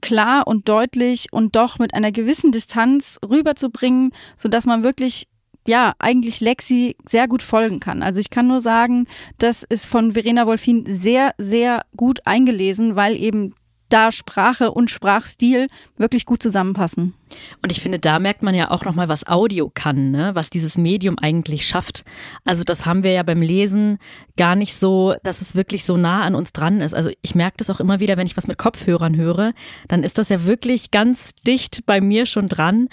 klar 0.00 0.46
und 0.46 0.68
deutlich 0.68 1.32
und 1.32 1.56
doch 1.56 1.78
mit 1.78 1.94
einer 1.94 2.12
gewissen 2.12 2.52
Distanz 2.52 3.18
rüberzubringen, 3.28 4.12
sodass 4.36 4.66
man 4.66 4.82
wirklich 4.82 5.26
ja, 5.66 5.94
eigentlich 5.98 6.40
Lexi 6.40 6.96
sehr 7.08 7.28
gut 7.28 7.42
folgen 7.42 7.80
kann. 7.80 8.02
Also 8.02 8.20
ich 8.20 8.30
kann 8.30 8.46
nur 8.46 8.60
sagen, 8.60 9.06
das 9.38 9.64
ist 9.64 9.86
von 9.86 10.12
Verena 10.12 10.46
Wolfin 10.46 10.84
sehr, 10.86 11.34
sehr 11.38 11.84
gut 11.96 12.20
eingelesen, 12.24 12.96
weil 12.96 13.16
eben 13.16 13.54
da 13.88 14.12
Sprache 14.12 14.70
und 14.70 14.90
Sprachstil 14.90 15.68
wirklich 15.96 16.26
gut 16.26 16.42
zusammenpassen. 16.42 17.14
Und 17.62 17.72
ich 17.72 17.80
finde, 17.80 17.98
da 17.98 18.18
merkt 18.18 18.42
man 18.42 18.54
ja 18.54 18.70
auch 18.70 18.84
nochmal, 18.84 19.08
was 19.08 19.26
Audio 19.26 19.70
kann, 19.72 20.10
ne? 20.10 20.34
was 20.34 20.50
dieses 20.50 20.78
Medium 20.78 21.18
eigentlich 21.18 21.66
schafft. 21.66 22.04
Also 22.44 22.62
das 22.62 22.86
haben 22.86 23.02
wir 23.02 23.12
ja 23.12 23.22
beim 23.22 23.42
Lesen 23.42 23.98
gar 24.36 24.54
nicht 24.54 24.74
so, 24.74 25.14
dass 25.24 25.40
es 25.40 25.56
wirklich 25.56 25.84
so 25.84 25.96
nah 25.96 26.22
an 26.22 26.34
uns 26.34 26.52
dran 26.52 26.80
ist. 26.80 26.94
Also 26.94 27.10
ich 27.22 27.34
merke 27.34 27.56
das 27.58 27.70
auch 27.70 27.80
immer 27.80 28.00
wieder, 28.00 28.16
wenn 28.16 28.26
ich 28.26 28.36
was 28.36 28.46
mit 28.46 28.58
Kopfhörern 28.58 29.16
höre, 29.16 29.52
dann 29.88 30.04
ist 30.04 30.18
das 30.18 30.28
ja 30.28 30.44
wirklich 30.44 30.90
ganz 30.90 31.34
dicht 31.46 31.84
bei 31.86 32.00
mir 32.00 32.26
schon 32.26 32.48
dran. 32.48 32.88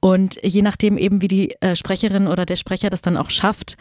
Und 0.00 0.38
je 0.42 0.62
nachdem 0.62 0.96
eben, 0.96 1.22
wie 1.22 1.28
die 1.28 1.60
äh, 1.60 1.74
Sprecherin 1.74 2.28
oder 2.28 2.46
der 2.46 2.56
Sprecher 2.56 2.88
das 2.88 3.02
dann 3.02 3.16
auch 3.16 3.30
schafft, 3.30 3.76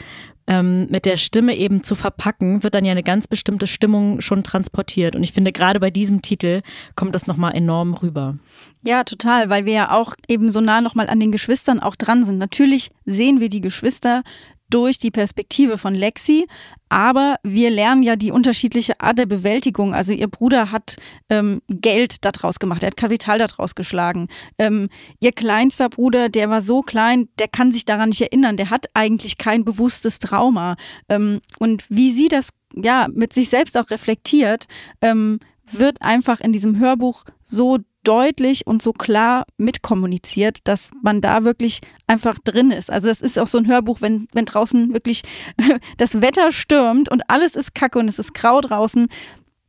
ähm, 0.47 0.87
mit 0.89 1.05
der 1.05 1.17
Stimme 1.17 1.55
eben 1.55 1.83
zu 1.83 1.93
verpacken, 1.93 2.63
wird 2.63 2.73
dann 2.73 2.85
ja 2.85 2.91
eine 2.91 3.03
ganz 3.03 3.27
bestimmte 3.27 3.67
Stimmung 3.67 4.21
schon 4.21 4.43
transportiert. 4.43 5.15
Und 5.15 5.23
ich 5.23 5.33
finde, 5.33 5.51
gerade 5.51 5.79
bei 5.79 5.91
diesem 5.91 6.21
Titel 6.21 6.61
kommt 6.95 7.13
das 7.13 7.27
nochmal 7.27 7.53
enorm 7.53 7.93
rüber. 7.93 8.37
Ja, 8.83 9.03
total, 9.03 9.49
weil 9.49 9.65
wir 9.65 9.73
ja 9.73 9.91
auch 9.91 10.15
eben 10.27 10.49
so 10.49 10.61
nah 10.61 10.81
nochmal 10.81 11.09
an 11.09 11.19
den 11.19 11.31
Geschwistern 11.31 11.79
auch 11.79 11.95
dran 11.95 12.23
sind. 12.23 12.37
Natürlich 12.37 12.91
sehen 13.05 13.39
wir 13.39 13.49
die 13.49 13.61
Geschwister 13.61 14.23
durch 14.69 14.97
die 14.97 15.11
Perspektive 15.11 15.77
von 15.77 15.95
Lexi, 15.95 16.47
aber 16.89 17.37
wir 17.43 17.69
lernen 17.69 18.03
ja 18.03 18.15
die 18.15 18.31
unterschiedliche 18.31 18.99
Art 18.99 19.17
der 19.17 19.25
Bewältigung. 19.25 19.93
Also 19.93 20.13
ihr 20.13 20.27
Bruder 20.27 20.71
hat 20.71 20.95
ähm, 21.29 21.61
Geld 21.67 22.23
daraus 22.23 22.59
gemacht, 22.59 22.83
er 22.83 22.87
hat 22.87 22.97
Kapital 22.97 23.39
daraus 23.39 23.75
geschlagen. 23.75 24.27
Ähm, 24.57 24.89
ihr 25.19 25.31
kleinster 25.31 25.89
Bruder, 25.89 26.29
der 26.29 26.49
war 26.49 26.61
so 26.61 26.81
klein, 26.81 27.29
der 27.39 27.47
kann 27.47 27.71
sich 27.71 27.85
daran 27.85 28.09
nicht 28.09 28.21
erinnern, 28.21 28.57
der 28.57 28.69
hat 28.69 28.85
eigentlich 28.93 29.37
kein 29.37 29.65
bewusstes 29.65 30.19
Trauma. 30.19 30.75
Ähm, 31.09 31.41
und 31.59 31.85
wie 31.89 32.11
sie 32.11 32.27
das 32.27 32.49
ja 32.75 33.07
mit 33.13 33.33
sich 33.33 33.49
selbst 33.49 33.77
auch 33.77 33.89
reflektiert, 33.89 34.67
ähm, 35.01 35.39
wird 35.71 36.01
einfach 36.01 36.39
in 36.39 36.53
diesem 36.53 36.79
Hörbuch 36.79 37.23
so 37.43 37.79
deutlich 38.07 38.65
und 38.65 38.81
so 38.81 38.93
klar 38.93 39.45
mitkommuniziert, 39.57 40.59
dass 40.63 40.91
man 41.01 41.19
da 41.19 41.43
wirklich 41.43 41.81
einfach 42.07 42.39
drin 42.39 42.71
ist. 42.71 42.89
Also 42.89 43.09
das 43.09 43.21
ist 43.21 43.37
auch 43.37 43.47
so 43.47 43.57
ein 43.57 43.67
Hörbuch, 43.67 43.99
wenn, 43.99 44.27
wenn 44.31 44.45
draußen 44.45 44.93
wirklich 44.93 45.23
das 45.97 46.21
Wetter 46.21 46.51
stürmt 46.51 47.09
und 47.09 47.29
alles 47.29 47.55
ist 47.55 47.75
kacke 47.75 47.99
und 47.99 48.07
es 48.07 48.17
ist 48.17 48.33
grau 48.33 48.61
draußen. 48.61 49.07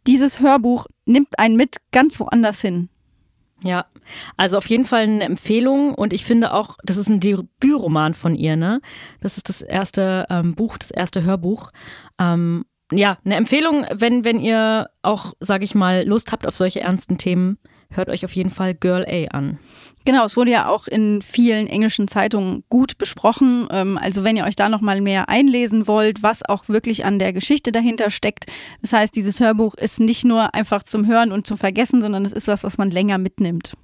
Dieses 0.07 0.40
Hörbuch 0.40 0.87
nimmt 1.04 1.38
einen 1.38 1.57
mit 1.57 1.76
ganz 1.90 2.21
woanders 2.21 2.61
hin. 2.61 2.88
Ja, 3.64 3.87
also 4.37 4.57
auf 4.57 4.66
jeden 4.66 4.85
Fall 4.85 5.02
eine 5.02 5.25
Empfehlung 5.25 5.95
und 5.95 6.12
ich 6.12 6.25
finde 6.25 6.54
auch, 6.54 6.78
das 6.85 6.97
ist 6.97 7.09
ein 7.09 7.18
Debütroman 7.18 8.14
von 8.14 8.37
ihr, 8.37 8.54
ne? 8.54 8.80
Das 9.21 9.37
ist 9.37 9.49
das 9.49 9.62
erste 9.62 10.26
ähm, 10.30 10.54
Buch, 10.54 10.78
das 10.78 10.92
erste 10.92 11.25
Hörbuch. 11.25 11.73
Ähm, 12.21 12.64
ja, 12.92 13.18
eine 13.25 13.35
Empfehlung, 13.35 13.85
wenn, 13.92 14.25
wenn 14.25 14.38
ihr 14.38 14.90
auch, 15.02 15.35
sage 15.40 15.64
ich 15.64 15.75
mal, 15.75 16.07
Lust 16.07 16.30
habt 16.30 16.47
auf 16.47 16.54
solche 16.54 16.80
ernsten 16.80 17.18
Themen, 17.18 17.59
hört 17.90 18.09
euch 18.09 18.25
auf 18.25 18.33
jeden 18.33 18.50
Fall 18.50 18.75
Girl 18.75 19.04
A 19.09 19.37
an. 19.37 19.59
Genau, 20.04 20.25
es 20.25 20.37
wurde 20.37 20.50
ja 20.50 20.68
auch 20.68 20.87
in 20.87 21.21
vielen 21.21 21.66
englischen 21.66 22.09
Zeitungen 22.09 22.64
gut 22.68 22.99
besprochen. 22.99 23.68
Ähm, 23.71 23.99
also 23.99 24.25
wenn 24.25 24.37
ihr 24.37 24.45
euch 24.45 24.57
da 24.57 24.68
noch 24.68 24.80
mal 24.80 25.00
mehr 25.00 25.28
einlesen 25.28 25.87
wollt, 25.87 26.23
was 26.23 26.42
auch 26.45 26.68
wirklich 26.68 27.04
an 27.04 27.18
der 27.18 27.33
Geschichte 27.33 27.73
dahinter 27.73 28.11
steckt. 28.11 28.47
Das 28.80 28.92
heißt, 28.92 29.14
dieses 29.14 29.40
Hörbuch 29.40 29.75
ist 29.75 30.00
nicht 30.00 30.25
nur 30.25 30.54
einfach 30.54 30.83
zum 30.83 31.07
Hören 31.07 31.33
und 31.33 31.47
zum 31.47 31.59
Vergessen, 31.59 32.00
sondern 32.00 32.25
es 32.25 32.33
ist 32.33 32.49
was, 32.49 32.64
was 32.64 32.78
man 32.78 32.90
länger 32.90 33.18
mitnimmt. 33.18 33.75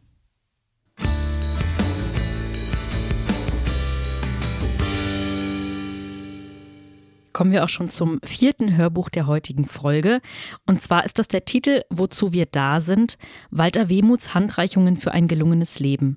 Kommen 7.35 7.53
wir 7.53 7.65
auch 7.65 7.69
schon 7.69 7.91
zum 7.91 8.19
vierten 8.25 8.75
Hörbuch 8.77 9.11
der 9.11 9.27
heutigen 9.27 9.67
Folge. 9.67 10.23
Und 10.67 10.81
zwar 10.81 11.05
ist 11.05 11.19
das 11.19 11.29
der 11.29 11.45
Titel 11.45 11.83
Wozu 11.91 12.33
wir 12.33 12.47
da 12.47 12.81
sind, 12.81 13.19
Walter 13.51 13.91
Wehmuts 13.91 14.33
Handreichungen 14.33 14.97
für 14.97 15.13
ein 15.13 15.29
gelungenes 15.29 15.79
Leben. 15.79 16.17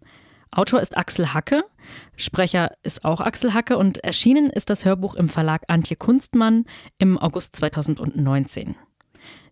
Autor 0.52 0.80
ist 0.80 0.98
Axel 0.98 1.34
Hacke, 1.34 1.66
Sprecher 2.16 2.72
ist 2.84 3.04
auch 3.04 3.20
Axel 3.20 3.54
Hacke 3.54 3.78
und 3.78 3.98
erschienen 3.98 4.50
ist 4.50 4.70
das 4.70 4.86
Hörbuch 4.86 5.16
im 5.16 5.28
Verlag 5.28 5.64
Antje 5.68 5.98
Kunstmann 5.98 6.66
im 7.00 7.18
August 7.18 7.58
2019. 7.58 8.76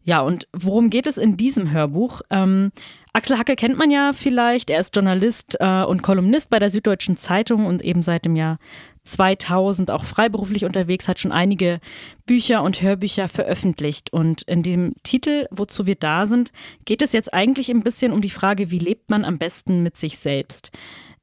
Ja, 0.03 0.21
und 0.21 0.47
worum 0.53 0.91
geht 0.91 1.07
es 1.07 1.17
in 1.17 1.35
diesem 1.35 1.71
Hörbuch? 1.71 2.21
Ähm, 2.29 2.71
Axel 3.11 3.39
Hacke 3.39 3.55
kennt 3.55 3.75
man 3.75 3.89
ja 3.89 4.11
vielleicht. 4.13 4.69
Er 4.69 4.79
ist 4.79 4.95
Journalist 4.95 5.57
äh, 5.59 5.83
und 5.83 6.03
Kolumnist 6.03 6.51
bei 6.51 6.59
der 6.59 6.69
Süddeutschen 6.69 7.17
Zeitung 7.17 7.65
und 7.65 7.81
eben 7.81 8.03
seit 8.03 8.23
dem 8.23 8.35
Jahr 8.35 8.59
2000 9.05 9.91
auch 9.91 10.03
freiberuflich 10.03 10.65
unterwegs, 10.65 11.07
hat 11.07 11.19
schon 11.19 11.31
einige 11.31 11.79
Bücher 12.25 12.63
und 12.63 12.81
Hörbücher 12.81 13.27
veröffentlicht. 13.27 14.11
Und 14.11 14.41
in 14.43 14.63
dem 14.63 14.93
Titel, 15.03 15.47
wozu 15.51 15.85
wir 15.85 15.95
da 15.95 16.25
sind, 16.25 16.51
geht 16.85 17.01
es 17.01 17.13
jetzt 17.13 17.33
eigentlich 17.33 17.69
ein 17.69 17.83
bisschen 17.83 18.11
um 18.11 18.21
die 18.21 18.29
Frage, 18.29 18.71
wie 18.71 18.79
lebt 18.79 19.09
man 19.09 19.23
am 19.23 19.37
besten 19.37 19.83
mit 19.83 19.95
sich 19.95 20.17
selbst. 20.17 20.71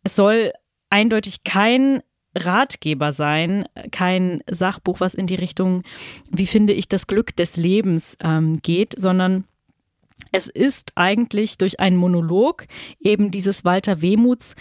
Es 0.04 0.16
soll 0.16 0.52
eindeutig 0.90 1.44
kein 1.44 2.02
Ratgeber 2.34 3.12
sein, 3.12 3.66
kein 3.90 4.42
Sachbuch, 4.50 5.00
was 5.00 5.14
in 5.14 5.26
die 5.26 5.34
Richtung, 5.34 5.82
wie 6.30 6.46
finde 6.46 6.72
ich 6.72 6.88
das 6.88 7.06
Glück 7.06 7.36
des 7.36 7.56
Lebens 7.56 8.16
ähm, 8.22 8.60
geht, 8.62 8.94
sondern 8.98 9.44
es 10.30 10.46
ist 10.46 10.92
eigentlich 10.94 11.58
durch 11.58 11.80
einen 11.80 11.96
Monolog 11.96 12.66
eben 13.00 13.30
dieses 13.30 13.64
Walter 13.64 14.00
Wehmuts 14.00 14.54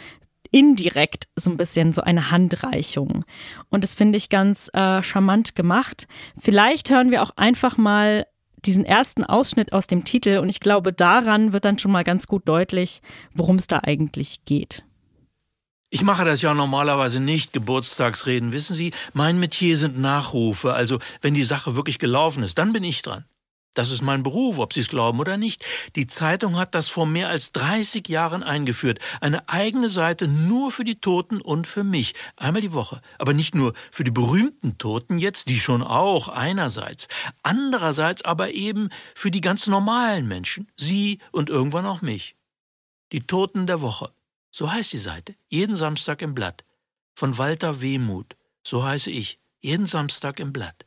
indirekt 0.51 1.27
so 1.36 1.50
ein 1.50 1.58
bisschen 1.58 1.93
so 1.93 2.01
eine 2.01 2.29
Handreichung. 2.31 3.25
Und 3.70 3.84
das 3.84 3.93
finde 3.93 4.17
ich 4.17 4.29
ganz 4.29 4.70
äh, 4.74 5.01
charmant 5.01 5.55
gemacht. 5.55 6.08
Vielleicht 6.39 6.89
hören 6.89 7.10
wir 7.10 7.24
auch 7.24 7.31
einfach 7.38 7.77
mal 7.77 8.27
diesen 8.65 8.86
ersten 8.86 9.24
Ausschnitt 9.24 9.74
aus 9.74 9.88
dem 9.88 10.03
Titel 10.03 10.38
und 10.38 10.50
ich 10.50 10.60
glaube, 10.60 10.93
daran 10.93 11.53
wird 11.53 11.65
dann 11.65 11.79
schon 11.79 11.91
mal 11.91 12.03
ganz 12.03 12.27
gut 12.27 12.48
deutlich, 12.48 13.01
worum 13.34 13.55
es 13.55 13.67
da 13.67 13.79
eigentlich 13.79 14.46
geht. 14.46 14.84
Ich 15.89 16.03
mache 16.03 16.24
das 16.24 16.41
ja 16.41 16.53
normalerweise 16.53 17.20
nicht, 17.20 17.53
Geburtstagsreden, 17.53 18.53
wissen 18.53 18.75
Sie. 18.75 18.93
Mein 19.13 19.39
Metier 19.39 19.75
sind 19.75 20.00
Nachrufe, 20.00 20.74
also 20.74 21.00
wenn 21.22 21.34
die 21.34 21.43
Sache 21.43 21.75
wirklich 21.75 22.00
gelaufen 22.00 22.43
ist, 22.43 22.58
dann 22.58 22.72
bin 22.72 22.84
ich 22.84 23.01
dran. 23.01 23.25
Das 23.73 23.89
ist 23.89 24.01
mein 24.01 24.21
Beruf, 24.21 24.57
ob 24.57 24.73
Sie 24.73 24.81
es 24.81 24.89
glauben 24.89 25.19
oder 25.19 25.37
nicht. 25.37 25.65
Die 25.95 26.05
Zeitung 26.07 26.57
hat 26.57 26.75
das 26.75 26.89
vor 26.89 27.05
mehr 27.05 27.29
als 27.29 27.53
30 27.53 28.09
Jahren 28.09 28.43
eingeführt. 28.43 28.99
Eine 29.21 29.47
eigene 29.47 29.87
Seite 29.87 30.27
nur 30.27 30.71
für 30.71 30.83
die 30.83 30.99
Toten 30.99 31.39
und 31.39 31.67
für 31.67 31.85
mich. 31.85 32.13
Einmal 32.35 32.61
die 32.61 32.73
Woche. 32.73 33.01
Aber 33.17 33.33
nicht 33.33 33.55
nur 33.55 33.73
für 33.89 34.03
die 34.03 34.11
berühmten 34.11 34.77
Toten 34.77 35.17
jetzt, 35.17 35.47
die 35.47 35.59
schon 35.59 35.83
auch 35.83 36.27
einerseits. 36.27 37.07
Andererseits 37.43 38.25
aber 38.25 38.51
eben 38.51 38.89
für 39.15 39.31
die 39.31 39.41
ganz 39.41 39.67
normalen 39.67 40.27
Menschen. 40.27 40.67
Sie 40.75 41.19
und 41.31 41.49
irgendwann 41.49 41.85
auch 41.85 42.01
mich. 42.01 42.35
Die 43.13 43.25
Toten 43.25 43.67
der 43.67 43.81
Woche. 43.81 44.11
So 44.51 44.69
heißt 44.69 44.91
die 44.91 44.97
Seite. 44.97 45.35
Jeden 45.47 45.75
Samstag 45.75 46.21
im 46.21 46.35
Blatt. 46.35 46.65
Von 47.13 47.37
Walter 47.37 47.79
Wehmuth. 47.79 48.35
So 48.65 48.83
heiße 48.83 49.11
ich. 49.11 49.37
Jeden 49.61 49.85
Samstag 49.85 50.41
im 50.41 50.51
Blatt. 50.51 50.85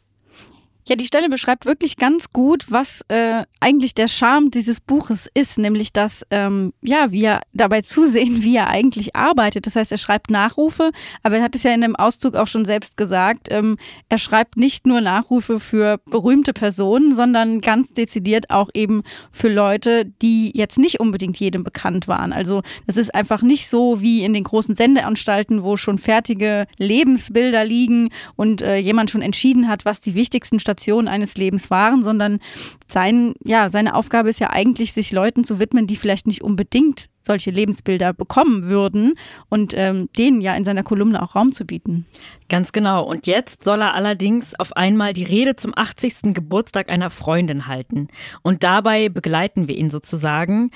Ja, 0.86 0.96
die 0.96 1.06
Stelle 1.06 1.30
beschreibt 1.30 1.64
wirklich 1.64 1.96
ganz 1.96 2.30
gut, 2.30 2.66
was 2.68 3.00
äh, 3.08 3.44
eigentlich 3.58 3.94
der 3.94 4.06
Charme 4.06 4.50
dieses 4.50 4.82
Buches 4.82 5.30
ist, 5.32 5.56
nämlich 5.56 5.94
dass 5.94 6.26
ähm, 6.30 6.74
ja 6.82 7.10
wir 7.10 7.40
dabei 7.54 7.80
zusehen, 7.80 8.42
wie 8.42 8.56
er 8.56 8.68
eigentlich 8.68 9.16
arbeitet. 9.16 9.66
Das 9.66 9.76
heißt, 9.76 9.90
er 9.92 9.98
schreibt 9.98 10.30
Nachrufe, 10.30 10.90
aber 11.22 11.38
er 11.38 11.42
hat 11.42 11.54
es 11.54 11.62
ja 11.62 11.72
in 11.72 11.80
dem 11.80 11.96
Auszug 11.96 12.34
auch 12.34 12.48
schon 12.48 12.66
selbst 12.66 12.98
gesagt. 12.98 13.48
Ähm, 13.50 13.78
er 14.10 14.18
schreibt 14.18 14.58
nicht 14.58 14.86
nur 14.86 15.00
Nachrufe 15.00 15.58
für 15.58 16.00
berühmte 16.04 16.52
Personen, 16.52 17.14
sondern 17.14 17.62
ganz 17.62 17.94
dezidiert 17.94 18.50
auch 18.50 18.68
eben 18.74 19.04
für 19.32 19.48
Leute, 19.48 20.04
die 20.04 20.52
jetzt 20.54 20.76
nicht 20.76 21.00
unbedingt 21.00 21.38
jedem 21.38 21.64
bekannt 21.64 22.08
waren. 22.08 22.34
Also 22.34 22.60
das 22.86 22.98
ist 22.98 23.14
einfach 23.14 23.40
nicht 23.40 23.70
so 23.70 24.02
wie 24.02 24.22
in 24.22 24.34
den 24.34 24.44
großen 24.44 24.76
Sendeanstalten, 24.76 25.62
wo 25.62 25.78
schon 25.78 25.96
fertige 25.96 26.66
Lebensbilder 26.76 27.64
liegen 27.64 28.10
und 28.36 28.60
äh, 28.60 28.76
jemand 28.76 29.10
schon 29.10 29.22
entschieden 29.22 29.66
hat, 29.66 29.86
was 29.86 30.02
die 30.02 30.14
wichtigsten 30.14 30.60
Stationen 30.60 30.73
Stationen 30.74 31.08
eines 31.08 31.36
Lebens 31.36 31.70
waren, 31.70 32.02
sondern 32.02 32.40
sein, 32.88 33.34
ja, 33.44 33.70
seine 33.70 33.94
Aufgabe 33.94 34.28
ist 34.28 34.40
ja 34.40 34.50
eigentlich, 34.50 34.92
sich 34.92 35.12
Leuten 35.12 35.44
zu 35.44 35.60
widmen, 35.60 35.86
die 35.86 35.96
vielleicht 35.96 36.26
nicht 36.26 36.42
unbedingt 36.42 37.06
solche 37.22 37.50
Lebensbilder 37.50 38.12
bekommen 38.12 38.64
würden 38.64 39.14
und 39.48 39.72
ähm, 39.74 40.10
denen 40.18 40.40
ja 40.40 40.54
in 40.54 40.64
seiner 40.64 40.82
Kolumne 40.82 41.22
auch 41.22 41.34
Raum 41.34 41.52
zu 41.52 41.64
bieten. 41.64 42.06
Ganz 42.48 42.72
genau. 42.72 43.04
Und 43.04 43.26
jetzt 43.26 43.64
soll 43.64 43.80
er 43.80 43.94
allerdings 43.94 44.58
auf 44.58 44.76
einmal 44.76 45.14
die 45.14 45.24
Rede 45.24 45.56
zum 45.56 45.72
80. 45.74 46.34
Geburtstag 46.34 46.90
einer 46.90 47.10
Freundin 47.10 47.66
halten. 47.66 48.08
Und 48.42 48.62
dabei 48.62 49.08
begleiten 49.08 49.68
wir 49.68 49.76
ihn 49.76 49.90
sozusagen. 49.90 50.70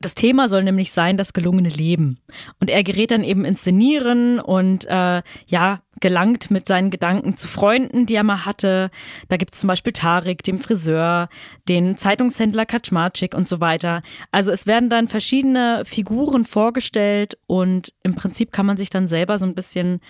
Das 0.00 0.14
Thema 0.14 0.48
soll 0.48 0.64
nämlich 0.64 0.90
sein, 0.90 1.16
das 1.16 1.32
gelungene 1.32 1.68
Leben. 1.68 2.18
Und 2.60 2.70
er 2.70 2.82
gerät 2.82 3.10
dann 3.12 3.22
eben 3.22 3.44
ins 3.44 3.60
Szenieren 3.60 4.40
und 4.40 4.86
äh, 4.86 5.22
ja, 5.46 5.80
gelangt 6.00 6.50
mit 6.50 6.68
seinen 6.68 6.90
Gedanken 6.90 7.36
zu 7.36 7.48
Freunden, 7.48 8.06
die 8.06 8.14
er 8.14 8.24
mal 8.24 8.44
hatte. 8.44 8.90
Da 9.28 9.36
gibt 9.36 9.54
es 9.54 9.60
zum 9.60 9.68
Beispiel 9.68 9.92
Tarik, 9.92 10.42
dem 10.42 10.58
Friseur, 10.58 11.28
den 11.68 11.96
Zeitungshändler 11.96 12.66
Kaczmarczyk 12.66 13.34
und 13.34 13.48
so 13.48 13.60
weiter. 13.60 14.02
Also 14.30 14.52
es 14.52 14.66
werden 14.66 14.90
dann 14.90 15.08
verschiedene 15.08 15.82
Figuren 15.84 16.44
vorgestellt 16.44 17.38
und 17.46 17.92
im 18.02 18.14
Prinzip 18.14 18.52
kann 18.52 18.66
man 18.66 18.76
sich 18.76 18.90
dann 18.90 19.08
selber 19.08 19.38
so 19.38 19.46
ein 19.46 19.54
bisschen 19.54 20.00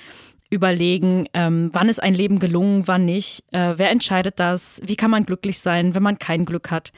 überlegen, 0.51 1.27
ähm, 1.35 1.71
wann 1.73 1.89
ist 1.89 2.03
ein 2.03 2.15
Leben 2.15 2.39
gelungen, 2.39 2.87
wann 2.87 3.05
nicht, 3.05 3.45
äh, 3.53 3.75
wer 3.77 3.91
entscheidet 3.91 4.39
das, 4.39 4.81
wie 4.85 4.97
kann 4.97 5.11
man 5.11 5.27
glücklich 5.27 5.59
sein, 5.59 5.95
wenn 5.95 6.03
man 6.03 6.19
kein 6.19 6.45
Glück 6.45 6.71
hat. 6.71 6.93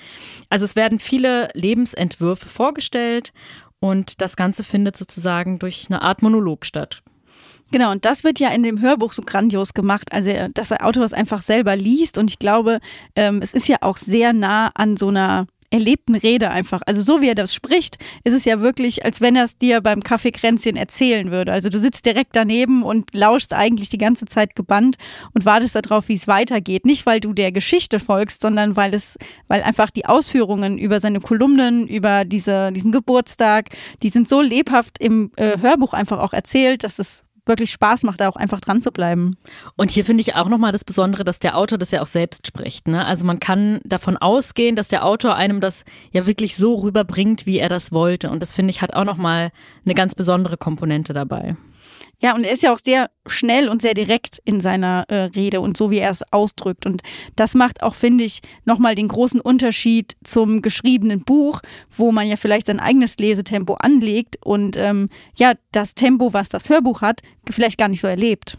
Also 0.50 0.64
es 0.64 0.76
werden 0.76 0.98
viele 0.98 1.48
Lebensentwürfe 1.54 2.48
vorgestellt 2.48 3.32
und 3.80 4.20
das 4.20 4.36
Ganze 4.36 4.62
findet 4.64 4.96
sozusagen 4.96 5.58
durch 5.58 5.86
eine 5.88 6.02
Art 6.02 6.22
Monolog 6.22 6.66
statt. 6.66 7.02
Genau, 7.72 7.90
und 7.90 8.04
das 8.04 8.22
wird 8.22 8.38
ja 8.38 8.50
in 8.50 8.62
dem 8.62 8.80
Hörbuch 8.80 9.12
so 9.12 9.22
grandios 9.22 9.74
gemacht, 9.74 10.12
also 10.12 10.30
dass 10.54 10.68
der 10.68 10.86
Autor 10.86 11.04
es 11.04 11.12
einfach 11.12 11.42
selber 11.42 11.74
liest 11.74 12.16
und 12.16 12.30
ich 12.30 12.38
glaube, 12.38 12.78
ähm, 13.16 13.40
es 13.42 13.54
ist 13.54 13.66
ja 13.66 13.78
auch 13.80 13.96
sehr 13.96 14.32
nah 14.32 14.70
an 14.74 14.96
so 14.96 15.08
einer 15.08 15.46
erlebten 15.70 16.14
Rede 16.14 16.50
einfach. 16.50 16.82
Also 16.86 17.02
so 17.02 17.20
wie 17.20 17.28
er 17.28 17.34
das 17.34 17.54
spricht, 17.54 17.98
ist 18.24 18.34
es 18.34 18.44
ja 18.44 18.60
wirklich, 18.60 19.04
als 19.04 19.20
wenn 19.20 19.36
er 19.36 19.44
es 19.44 19.58
dir 19.58 19.80
beim 19.80 20.02
Kaffeekränzchen 20.02 20.76
erzählen 20.76 21.30
würde. 21.30 21.52
Also 21.52 21.68
du 21.68 21.78
sitzt 21.80 22.06
direkt 22.06 22.36
daneben 22.36 22.82
und 22.82 23.12
lauschst 23.12 23.52
eigentlich 23.52 23.88
die 23.88 23.98
ganze 23.98 24.26
Zeit 24.26 24.54
gebannt 24.54 24.96
und 25.34 25.44
wartest 25.44 25.74
darauf, 25.74 26.08
wie 26.08 26.14
es 26.14 26.28
weitergeht. 26.28 26.86
Nicht, 26.86 27.04
weil 27.04 27.20
du 27.20 27.32
der 27.32 27.52
Geschichte 27.52 28.00
folgst, 28.00 28.42
sondern 28.42 28.76
weil 28.76 28.94
es, 28.94 29.18
weil 29.48 29.62
einfach 29.62 29.90
die 29.90 30.06
Ausführungen 30.06 30.78
über 30.78 31.00
seine 31.00 31.20
Kolumnen, 31.20 31.86
über 31.86 32.24
diese, 32.24 32.72
diesen 32.72 32.92
Geburtstag, 32.92 33.70
die 34.02 34.10
sind 34.10 34.28
so 34.28 34.40
lebhaft 34.40 34.98
im 34.98 35.30
äh, 35.36 35.58
Hörbuch 35.58 35.92
einfach 35.92 36.20
auch 36.20 36.32
erzählt, 36.32 36.84
dass 36.84 36.98
es 36.98 37.25
wirklich 37.46 37.70
Spaß 37.70 38.02
macht, 38.02 38.20
da 38.20 38.28
auch 38.28 38.36
einfach 38.36 38.60
dran 38.60 38.80
zu 38.80 38.90
bleiben. 38.92 39.36
Und 39.76 39.90
hier 39.90 40.04
finde 40.04 40.20
ich 40.20 40.34
auch 40.34 40.48
nochmal 40.48 40.72
das 40.72 40.84
Besondere, 40.84 41.24
dass 41.24 41.38
der 41.38 41.56
Autor 41.56 41.78
das 41.78 41.90
ja 41.90 42.02
auch 42.02 42.06
selbst 42.06 42.46
spricht. 42.46 42.88
Ne? 42.88 43.04
Also 43.04 43.24
man 43.24 43.40
kann 43.40 43.80
davon 43.84 44.16
ausgehen, 44.16 44.76
dass 44.76 44.88
der 44.88 45.04
Autor 45.04 45.36
einem 45.36 45.60
das 45.60 45.84
ja 46.12 46.26
wirklich 46.26 46.56
so 46.56 46.74
rüberbringt, 46.76 47.46
wie 47.46 47.58
er 47.58 47.68
das 47.68 47.92
wollte. 47.92 48.30
Und 48.30 48.40
das 48.40 48.52
finde 48.52 48.70
ich 48.70 48.82
hat 48.82 48.94
auch 48.94 49.04
nochmal 49.04 49.50
eine 49.84 49.94
ganz 49.94 50.14
besondere 50.14 50.56
Komponente 50.56 51.12
dabei. 51.12 51.56
Ja, 52.20 52.34
und 52.34 52.44
er 52.44 52.52
ist 52.52 52.62
ja 52.62 52.72
auch 52.72 52.78
sehr 52.82 53.10
schnell 53.26 53.68
und 53.68 53.82
sehr 53.82 53.94
direkt 53.94 54.40
in 54.44 54.60
seiner 54.60 55.04
äh, 55.08 55.24
Rede 55.24 55.60
und 55.60 55.76
so, 55.76 55.90
wie 55.90 55.98
er 55.98 56.10
es 56.10 56.22
ausdrückt. 56.32 56.86
Und 56.86 57.02
das 57.36 57.54
macht 57.54 57.82
auch, 57.82 57.94
finde 57.94 58.24
ich, 58.24 58.40
nochmal 58.64 58.94
den 58.94 59.08
großen 59.08 59.40
Unterschied 59.40 60.16
zum 60.24 60.62
geschriebenen 60.62 61.24
Buch, 61.24 61.60
wo 61.94 62.12
man 62.12 62.26
ja 62.26 62.36
vielleicht 62.36 62.66
sein 62.66 62.80
eigenes 62.80 63.18
Lesetempo 63.18 63.74
anlegt 63.74 64.36
und 64.44 64.76
ähm, 64.76 65.10
ja, 65.36 65.52
das 65.72 65.94
Tempo, 65.94 66.32
was 66.32 66.48
das 66.48 66.70
Hörbuch 66.70 67.02
hat, 67.02 67.20
vielleicht 67.50 67.78
gar 67.78 67.88
nicht 67.88 68.00
so 68.00 68.06
erlebt. 68.06 68.56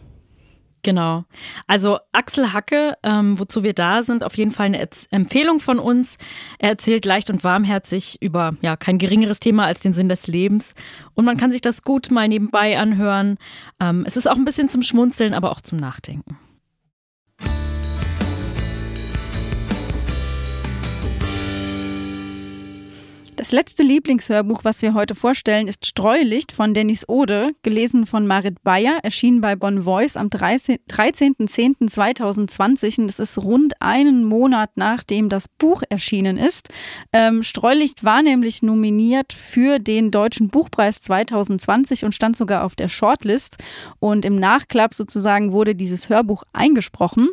Genau. 0.82 1.24
Also 1.66 1.98
Axel 2.12 2.52
Hacke, 2.52 2.96
ähm, 3.02 3.38
wozu 3.38 3.62
wir 3.62 3.72
da 3.72 4.02
sind, 4.02 4.24
auf 4.24 4.36
jeden 4.36 4.52
Fall 4.52 4.66
eine 4.66 4.78
Erz 4.78 5.06
Empfehlung 5.10 5.60
von 5.60 5.78
uns. 5.78 6.18
Er 6.58 6.70
erzählt 6.70 7.04
leicht 7.04 7.30
und 7.30 7.42
warmherzig 7.44 8.22
über 8.22 8.54
ja 8.60 8.76
kein 8.76 8.98
geringeres 8.98 9.40
Thema 9.40 9.64
als 9.64 9.80
den 9.80 9.92
Sinn 9.92 10.08
des 10.08 10.26
Lebens. 10.26 10.74
Und 11.14 11.24
man 11.24 11.36
kann 11.36 11.50
sich 11.50 11.60
das 11.60 11.82
gut 11.82 12.10
mal 12.10 12.28
nebenbei 12.28 12.78
anhören. 12.78 13.38
Ähm, 13.80 14.04
es 14.06 14.16
ist 14.16 14.28
auch 14.28 14.36
ein 14.36 14.44
bisschen 14.44 14.68
zum 14.68 14.82
Schmunzeln, 14.82 15.34
aber 15.34 15.50
auch 15.50 15.60
zum 15.60 15.78
Nachdenken. 15.78 16.38
Das 23.38 23.52
letzte 23.52 23.82
Lieblingshörbuch, 23.84 24.64
was 24.64 24.82
wir 24.82 24.94
heute 24.94 25.14
vorstellen, 25.14 25.68
ist 25.68 25.86
Streulicht 25.86 26.50
von 26.50 26.74
Dennis 26.74 27.08
Ode, 27.08 27.52
gelesen 27.62 28.04
von 28.04 28.26
Marit 28.26 28.64
Bayer, 28.64 28.98
erschienen 29.04 29.40
bei 29.40 29.54
Bonn 29.54 29.82
Voice 29.82 30.16
am 30.16 30.26
13.10.2020. 30.26 33.06
Das 33.06 33.20
ist 33.20 33.38
rund 33.38 33.80
einen 33.80 34.24
Monat 34.24 34.70
nachdem 34.74 35.28
das 35.28 35.44
Buch 35.56 35.84
erschienen 35.88 36.36
ist. 36.36 36.70
Ähm, 37.12 37.44
Streulicht 37.44 38.02
war 38.02 38.24
nämlich 38.24 38.62
nominiert 38.62 39.32
für 39.32 39.78
den 39.78 40.10
Deutschen 40.10 40.48
Buchpreis 40.48 41.00
2020 41.00 42.04
und 42.04 42.16
stand 42.16 42.36
sogar 42.36 42.64
auf 42.64 42.74
der 42.74 42.88
Shortlist. 42.88 43.58
Und 44.00 44.24
im 44.24 44.34
Nachklapp 44.34 44.94
sozusagen 44.94 45.52
wurde 45.52 45.76
dieses 45.76 46.08
Hörbuch 46.08 46.42
eingesprochen. 46.52 47.28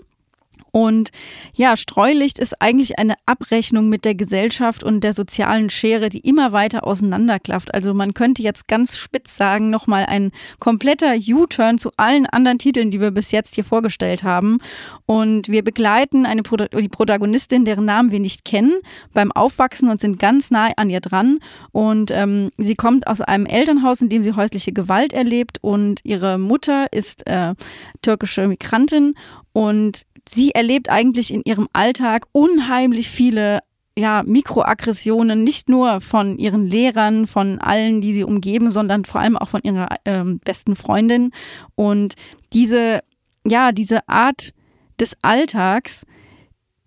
Und 0.76 1.12
ja, 1.54 1.78
Streulicht 1.78 2.38
ist 2.38 2.62
eigentlich 2.62 3.00
eine 3.00 3.14
Abrechnung 3.26 3.88
mit 3.88 4.04
der 4.04 4.14
Gesellschaft 4.14 4.84
und 4.84 5.06
der 5.06 5.14
sozialen 5.14 5.70
Schere, 5.70 6.10
die 6.10 6.20
immer 6.20 6.52
weiter 6.52 6.86
auseinanderklafft. 6.86 7.74
Also 7.74 7.94
man 7.94 8.14
könnte 8.14 8.42
jetzt 8.42 8.68
ganz 8.68 8.98
spitz 8.98 9.38
sagen, 9.38 9.70
nochmal 9.70 10.06
ein 10.08 10.34
kompletter 10.60 11.16
U-Turn 11.16 11.78
zu 11.78 11.92
allen 11.96 12.26
anderen 12.26 12.60
Titeln, 12.60 12.92
die 12.92 13.00
wir 13.00 13.12
bis 13.12 13.32
jetzt 13.32 13.56
hier 13.56 13.64
vorgestellt 13.64 14.24
haben. 14.24 14.58
Und 15.06 15.48
wir 15.48 15.64
begleiten 15.64 16.26
eine 16.26 16.44
Pro 16.44 16.58
die 16.58 16.90
Protagonistin, 16.90 17.64
deren 17.64 17.86
Namen 17.86 18.12
wir 18.12 18.20
nicht 18.20 18.44
kennen, 18.44 18.74
beim 19.14 19.32
Aufwachsen 19.32 19.88
und 19.88 20.02
sind 20.02 20.20
ganz 20.20 20.52
nah 20.52 20.72
an 20.76 20.90
ihr 20.90 21.00
dran. 21.00 21.40
Und 21.72 22.12
ähm, 22.12 22.52
sie 22.58 22.76
kommt 22.76 23.08
aus 23.08 23.22
einem 23.22 23.46
Elternhaus, 23.46 24.02
in 24.02 24.10
dem 24.10 24.24
sie 24.24 24.34
häusliche 24.34 24.74
Gewalt 24.74 25.14
erlebt 25.14 25.58
und 25.62 26.02
ihre 26.04 26.38
Mutter 26.38 26.92
ist 26.92 27.26
äh, 27.28 27.56
türkische 28.02 28.50
Migrantin 28.50 29.16
und 29.54 30.02
sie 30.28 30.52
erlebt 30.52 30.90
eigentlich 30.90 31.34
in 31.34 31.42
ihrem 31.44 31.68
Alltag 31.74 32.28
unheimlich 32.32 33.10
viele 33.10 33.60
ja, 33.98 34.24
Mikroaggressionen 34.26 35.44
nicht 35.44 35.70
nur 35.70 36.02
von 36.02 36.38
ihren 36.38 36.68
Lehrern, 36.68 37.28
von 37.28 37.60
allen, 37.60 38.02
die 38.02 38.14
sie 38.14 38.26
umgeben, 38.26 38.72
sondern 38.72 39.06
vor 39.06 39.22
allem 39.22 39.38
auch 39.38 39.48
von 39.48 39.62
ihrer 39.64 39.88
ähm, 40.04 40.40
besten 40.40 40.76
Freundin. 40.76 41.32
Und 41.76 42.16
diese, 42.52 43.02
ja, 43.46 43.72
diese 43.72 44.08
Art 44.10 44.54
des 45.00 45.16
Alltags, 45.22 46.06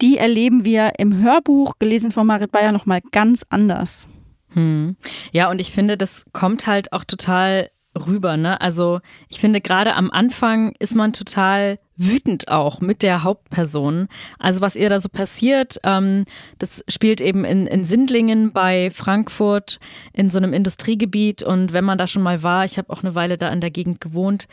die 0.02 0.18
erleben 0.18 0.64
wir 0.64 0.92
im 0.98 1.16
Hörbuch, 1.16 1.74
gelesen 1.78 2.12
von 2.12 2.26
Marit 2.26 2.52
Bayer, 2.52 2.72
nochmal 2.72 3.00
ganz 3.10 3.44
anders. 3.48 4.06
Hm. 4.50 4.96
Ja, 5.32 5.50
und 5.50 5.60
ich 5.60 5.72
finde, 5.72 5.96
das 5.96 6.24
kommt 6.32 6.66
halt 6.66 6.92
auch 6.92 7.04
total 7.04 7.70
rüber. 8.06 8.36
Ne? 8.36 8.60
Also 8.60 9.00
ich 9.28 9.40
finde, 9.40 9.60
gerade 9.60 9.94
am 9.94 10.10
Anfang 10.10 10.74
ist 10.78 10.94
man 10.94 11.12
total 11.12 11.78
wütend 11.98 12.48
auch 12.48 12.80
mit 12.80 13.02
der 13.02 13.24
Hauptperson. 13.24 14.08
Also 14.38 14.60
was 14.60 14.76
ihr 14.76 14.88
da 14.88 15.00
so 15.00 15.08
passiert, 15.08 15.78
ähm, 15.82 16.24
das 16.58 16.84
spielt 16.88 17.20
eben 17.20 17.44
in, 17.44 17.66
in 17.66 17.84
Sindlingen 17.84 18.52
bei 18.52 18.90
Frankfurt 18.90 19.80
in 20.12 20.30
so 20.30 20.38
einem 20.38 20.52
Industriegebiet. 20.52 21.42
Und 21.42 21.72
wenn 21.72 21.84
man 21.84 21.98
da 21.98 22.06
schon 22.06 22.22
mal 22.22 22.42
war, 22.42 22.64
ich 22.64 22.78
habe 22.78 22.90
auch 22.90 23.02
eine 23.02 23.14
Weile 23.16 23.36
da 23.36 23.48
in 23.50 23.60
der 23.60 23.72
Gegend 23.72 24.00
gewohnt, 24.00 24.46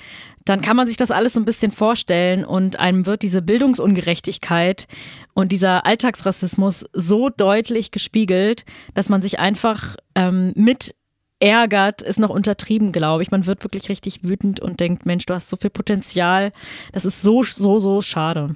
dann 0.44 0.62
kann 0.62 0.76
man 0.76 0.88
sich 0.88 0.98
das 0.98 1.12
alles 1.12 1.34
so 1.34 1.40
ein 1.40 1.46
bisschen 1.46 1.72
vorstellen 1.72 2.46
und 2.46 2.80
einem 2.80 3.06
wird 3.06 3.22
diese 3.22 3.42
Bildungsungerechtigkeit 3.42 4.88
und 5.34 5.52
dieser 5.52 5.86
Alltagsrassismus 5.86 6.86
so 6.94 7.30
deutlich 7.30 7.92
gespiegelt, 7.92 8.66
dass 8.94 9.10
man 9.10 9.22
sich 9.22 9.40
einfach 9.40 9.96
ähm, 10.16 10.52
mit 10.56 10.96
ärgert, 11.40 12.02
ist 12.02 12.20
noch 12.20 12.30
untertrieben, 12.30 12.92
glaube 12.92 13.24
ich. 13.24 13.32
Man 13.32 13.46
wird 13.46 13.64
wirklich 13.64 13.90
richtig 13.90 14.24
wütend 14.24 14.60
und 14.60 14.80
denkt, 14.80 15.06
Mensch, 15.06 15.26
du 15.26 15.34
hast 15.34 15.50
so 15.50 15.58
viel 15.58 15.70
Potenzial. 15.70 16.52
Das 16.94 17.06
ist 17.06 17.22
so, 17.22 17.44
so, 17.44 17.80
so 17.80 18.02
schade. 18.02 18.56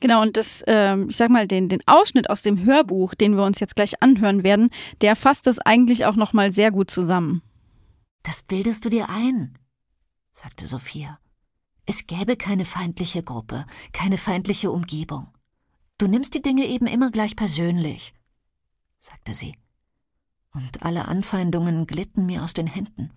Genau, 0.00 0.22
und 0.22 0.36
das, 0.36 0.62
ähm, 0.66 1.08
ich 1.08 1.16
sag 1.16 1.30
mal, 1.30 1.46
den, 1.46 1.68
den 1.68 1.82
Ausschnitt 1.86 2.28
aus 2.28 2.42
dem 2.42 2.64
Hörbuch, 2.64 3.14
den 3.14 3.36
wir 3.36 3.44
uns 3.44 3.60
jetzt 3.60 3.76
gleich 3.76 4.02
anhören 4.02 4.44
werden, 4.44 4.70
der 5.00 5.16
fasst 5.16 5.46
das 5.46 5.58
eigentlich 5.58 6.04
auch 6.04 6.16
nochmal 6.16 6.52
sehr 6.52 6.70
gut 6.70 6.90
zusammen. 6.90 7.42
Das 8.22 8.42
bildest 8.42 8.84
du 8.84 8.88
dir 8.88 9.08
ein, 9.08 9.58
sagte 10.32 10.66
Sophia. 10.66 11.18
Es 11.86 12.06
gäbe 12.06 12.36
keine 12.36 12.64
feindliche 12.64 13.22
Gruppe, 13.22 13.66
keine 13.92 14.18
feindliche 14.18 14.70
Umgebung. 14.70 15.28
Du 15.98 16.06
nimmst 16.06 16.34
die 16.34 16.42
Dinge 16.42 16.66
eben 16.66 16.86
immer 16.86 17.10
gleich 17.10 17.36
persönlich, 17.36 18.14
sagte 18.98 19.34
sie 19.34 19.54
und 20.54 20.82
alle 20.82 21.06
Anfeindungen 21.08 21.86
glitten 21.86 22.26
mir 22.26 22.42
aus 22.42 22.54
den 22.54 22.66
Händen, 22.66 23.10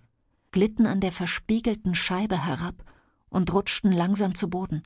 glitten 0.50 0.86
an 0.86 1.00
der 1.00 1.12
verspiegelten 1.12 1.94
Scheibe 1.94 2.44
herab 2.44 2.84
und 3.30 3.52
rutschten 3.52 3.92
langsam 3.92 4.34
zu 4.34 4.50
Boden, 4.50 4.82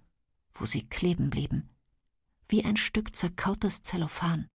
wo 0.54 0.66
sie 0.66 0.86
kleben 0.86 1.30
blieben, 1.30 1.70
wie 2.48 2.64
ein 2.64 2.76
Stück 2.76 3.16
zerkautes 3.16 3.82
Zellophan. 3.82 4.48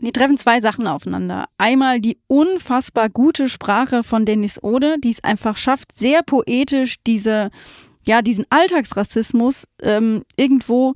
Die 0.00 0.12
treffen 0.12 0.36
zwei 0.36 0.60
Sachen 0.60 0.86
aufeinander. 0.86 1.46
Einmal 1.56 2.00
die 2.00 2.18
unfassbar 2.26 3.08
gute 3.08 3.48
Sprache 3.48 4.02
von 4.02 4.26
Dennis 4.26 4.62
Ode, 4.62 4.96
die 4.98 5.10
es 5.10 5.22
einfach 5.22 5.56
schafft, 5.56 5.96
sehr 5.96 6.22
poetisch 6.22 6.96
diese, 7.06 7.50
ja, 8.06 8.20
diesen 8.20 8.44
Alltagsrassismus 8.50 9.68
ähm, 9.82 10.24
irgendwo 10.36 10.94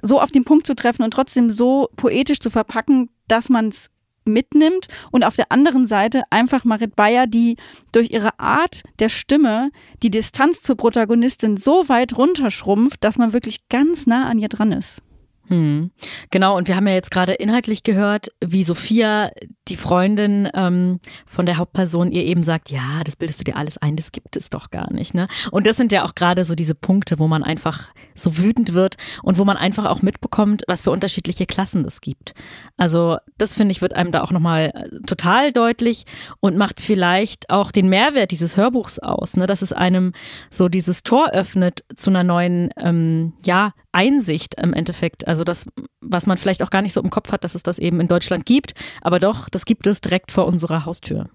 so 0.00 0.20
auf 0.20 0.30
den 0.30 0.44
Punkt 0.44 0.66
zu 0.66 0.74
treffen 0.74 1.02
und 1.02 1.10
trotzdem 1.10 1.50
so 1.50 1.88
poetisch 1.96 2.38
zu 2.38 2.50
verpacken, 2.50 3.10
dass 3.26 3.48
man 3.48 3.68
es 3.68 3.90
mitnimmt 4.24 4.88
und 5.10 5.24
auf 5.24 5.34
der 5.34 5.50
anderen 5.50 5.86
Seite 5.86 6.22
einfach 6.30 6.64
Marit 6.64 6.96
Bayer, 6.96 7.26
die 7.26 7.56
durch 7.92 8.10
ihre 8.10 8.38
Art 8.38 8.82
der 8.98 9.08
Stimme 9.08 9.70
die 10.02 10.10
Distanz 10.10 10.62
zur 10.62 10.76
Protagonistin 10.76 11.56
so 11.56 11.88
weit 11.88 12.16
runterschrumpft, 12.16 13.02
dass 13.02 13.18
man 13.18 13.32
wirklich 13.32 13.68
ganz 13.68 14.06
nah 14.06 14.28
an 14.28 14.38
ihr 14.38 14.48
dran 14.48 14.72
ist. 14.72 15.02
Hm. 15.48 15.90
Genau, 16.30 16.56
und 16.56 16.68
wir 16.68 16.76
haben 16.76 16.86
ja 16.86 16.94
jetzt 16.94 17.10
gerade 17.10 17.34
inhaltlich 17.34 17.82
gehört, 17.82 18.28
wie 18.44 18.62
Sophia, 18.62 19.32
die 19.68 19.76
Freundin 19.76 20.48
ähm, 20.54 21.00
von 21.26 21.46
der 21.46 21.56
Hauptperson, 21.56 22.12
ihr 22.12 22.24
eben 22.24 22.42
sagt, 22.42 22.70
ja, 22.70 23.02
das 23.04 23.16
bildest 23.16 23.40
du 23.40 23.44
dir 23.44 23.56
alles 23.56 23.76
ein, 23.78 23.96
das 23.96 24.12
gibt 24.12 24.36
es 24.36 24.50
doch 24.50 24.70
gar 24.70 24.92
nicht. 24.92 25.14
Ne? 25.14 25.28
Und 25.50 25.66
das 25.66 25.76
sind 25.76 25.92
ja 25.92 26.04
auch 26.04 26.14
gerade 26.14 26.44
so 26.44 26.54
diese 26.54 26.74
Punkte, 26.74 27.18
wo 27.18 27.26
man 27.26 27.42
einfach 27.42 27.90
so 28.14 28.38
wütend 28.38 28.74
wird 28.74 28.96
und 29.22 29.36
wo 29.36 29.44
man 29.44 29.56
einfach 29.56 29.86
auch 29.86 30.00
mitbekommt, 30.02 30.62
was 30.68 30.82
für 30.82 30.90
unterschiedliche 30.90 31.46
Klassen 31.46 31.84
es 31.84 32.00
gibt. 32.00 32.34
Also 32.76 33.18
das 33.36 33.54
finde 33.56 33.72
ich, 33.72 33.82
wird 33.82 33.94
einem 33.94 34.12
da 34.12 34.22
auch 34.22 34.32
nochmal 34.32 34.72
äh, 34.74 35.06
total 35.06 35.52
deutlich 35.52 36.06
und 36.40 36.56
macht 36.56 36.80
vielleicht 36.80 37.50
auch 37.50 37.72
den 37.72 37.88
Mehrwert 37.88 38.30
dieses 38.30 38.56
Hörbuchs 38.56 38.98
aus, 39.00 39.36
ne? 39.36 39.46
dass 39.46 39.62
es 39.62 39.72
einem 39.72 40.12
so 40.50 40.68
dieses 40.68 41.02
Tor 41.02 41.30
öffnet 41.30 41.84
zu 41.96 42.10
einer 42.10 42.24
neuen, 42.24 42.70
ähm, 42.78 43.32
ja, 43.44 43.72
Einsicht 43.92 44.54
im 44.60 44.72
Endeffekt. 44.74 45.28
Also 45.28 45.44
das, 45.44 45.66
was 46.00 46.26
man 46.26 46.36
vielleicht 46.36 46.62
auch 46.62 46.70
gar 46.70 46.82
nicht 46.82 46.92
so 46.92 47.02
im 47.02 47.10
Kopf 47.10 47.32
hat, 47.32 47.44
dass 47.44 47.54
es 47.54 47.62
das 47.62 47.78
eben 47.78 48.00
in 48.00 48.08
Deutschland 48.08 48.46
gibt. 48.46 48.74
Aber 49.00 49.18
doch, 49.18 49.48
das 49.48 49.64
gibt 49.64 49.86
es 49.86 50.00
direkt 50.00 50.32
vor 50.32 50.46
unserer 50.46 50.84
Haustür. 50.84 51.28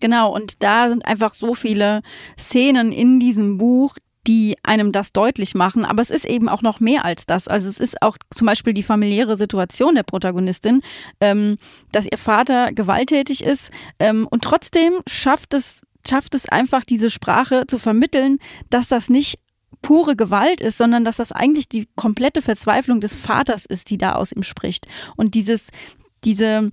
Genau, 0.00 0.34
und 0.34 0.62
da 0.62 0.88
sind 0.88 1.04
einfach 1.04 1.34
so 1.34 1.54
viele 1.54 2.02
Szenen 2.38 2.92
in 2.92 3.20
diesem 3.20 3.58
Buch, 3.58 3.96
die 4.26 4.56
einem 4.62 4.92
das 4.92 5.12
deutlich 5.12 5.54
machen. 5.54 5.84
Aber 5.84 6.02
es 6.02 6.10
ist 6.10 6.26
eben 6.26 6.48
auch 6.48 6.62
noch 6.62 6.80
mehr 6.80 7.04
als 7.04 7.26
das. 7.26 7.48
Also 7.48 7.68
es 7.68 7.80
ist 7.80 8.02
auch 8.02 8.16
zum 8.34 8.46
Beispiel 8.46 8.74
die 8.74 8.82
familiäre 8.82 9.36
Situation 9.36 9.94
der 9.94 10.02
Protagonistin, 10.02 10.82
ähm, 11.20 11.56
dass 11.92 12.06
ihr 12.06 12.18
Vater 12.18 12.72
gewalttätig 12.72 13.42
ist 13.42 13.70
ähm, 13.98 14.26
und 14.30 14.42
trotzdem 14.42 15.00
schafft 15.06 15.54
es 15.54 15.80
schafft 16.08 16.34
es 16.34 16.48
einfach, 16.48 16.84
diese 16.84 17.10
Sprache 17.10 17.66
zu 17.66 17.78
vermitteln, 17.78 18.38
dass 18.70 18.88
das 18.88 19.10
nicht 19.10 19.40
pure 19.82 20.16
Gewalt 20.16 20.60
ist, 20.60 20.78
sondern 20.78 21.04
dass 21.04 21.16
das 21.16 21.32
eigentlich 21.32 21.68
die 21.68 21.88
komplette 21.96 22.42
Verzweiflung 22.42 23.00
des 23.00 23.14
Vaters 23.14 23.64
ist, 23.66 23.90
die 23.90 23.98
da 23.98 24.12
aus 24.12 24.32
ihm 24.32 24.42
spricht. 24.42 24.86
Und 25.16 25.34
dieses, 25.34 25.68
diese, 26.24 26.72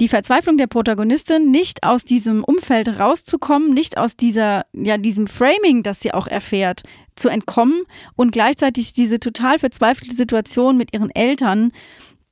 die 0.00 0.08
Verzweiflung 0.08 0.56
der 0.56 0.66
Protagonistin, 0.66 1.50
nicht 1.50 1.82
aus 1.82 2.04
diesem 2.04 2.44
Umfeld 2.44 2.98
rauszukommen, 2.98 3.74
nicht 3.74 3.98
aus 3.98 4.16
dieser, 4.16 4.64
ja, 4.72 4.96
diesem 4.96 5.26
Framing, 5.26 5.82
das 5.82 6.00
sie 6.00 6.14
auch 6.14 6.26
erfährt, 6.26 6.82
zu 7.14 7.28
entkommen 7.28 7.82
und 8.14 8.30
gleichzeitig 8.30 8.92
diese 8.92 9.20
total 9.20 9.58
verzweifelte 9.58 10.14
Situation 10.14 10.76
mit 10.76 10.94
ihren 10.94 11.10
Eltern 11.10 11.72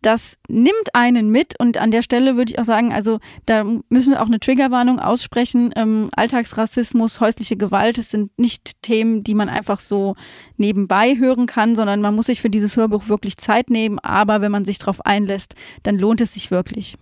das 0.05 0.39
nimmt 0.49 0.95
einen 0.95 1.31
mit 1.31 1.59
und 1.59 1.79
an 1.79 1.91
der 1.91 2.03
Stelle 2.03 2.37
würde 2.37 2.53
ich 2.53 2.59
auch 2.59 2.65
sagen, 2.65 2.93
also 2.93 3.21
da 3.47 3.65
müssen 3.89 4.13
wir 4.13 4.23
auch 4.23 4.27
eine 4.27 4.39
Triggerwarnung 4.39 5.01
aussprechen. 5.01 5.73
Ähm, 5.77 6.11
Alltagsrassismus, 6.15 7.21
häusliche 7.21 7.57
Gewalt, 7.57 7.97
das 7.97 8.11
sind 8.11 8.39
nicht 8.39 8.83
Themen, 8.83 9.25
die 9.25 9.35
man 9.35 9.49
einfach 9.49 9.81
so 9.81 10.15
nebenbei 10.59 11.17
hören 11.17 11.47
kann, 11.47 11.75
sondern 11.75 12.03
man 12.03 12.15
muss 12.15 12.27
sich 12.27 12.43
für 12.43 12.51
dieses 12.51 12.77
Hörbuch 12.77 13.09
wirklich 13.09 13.39
Zeit 13.39 13.71
nehmen. 13.71 13.99
Aber 13.99 14.43
wenn 14.43 14.53
man 14.53 14.67
sich 14.67 14.79
darauf 14.79 15.05
einlässt, 15.07 15.55
dann 15.85 15.99
lohnt 15.99 16.21
es 16.21 16.35
sich 16.35 16.51
wirklich. 16.51 16.99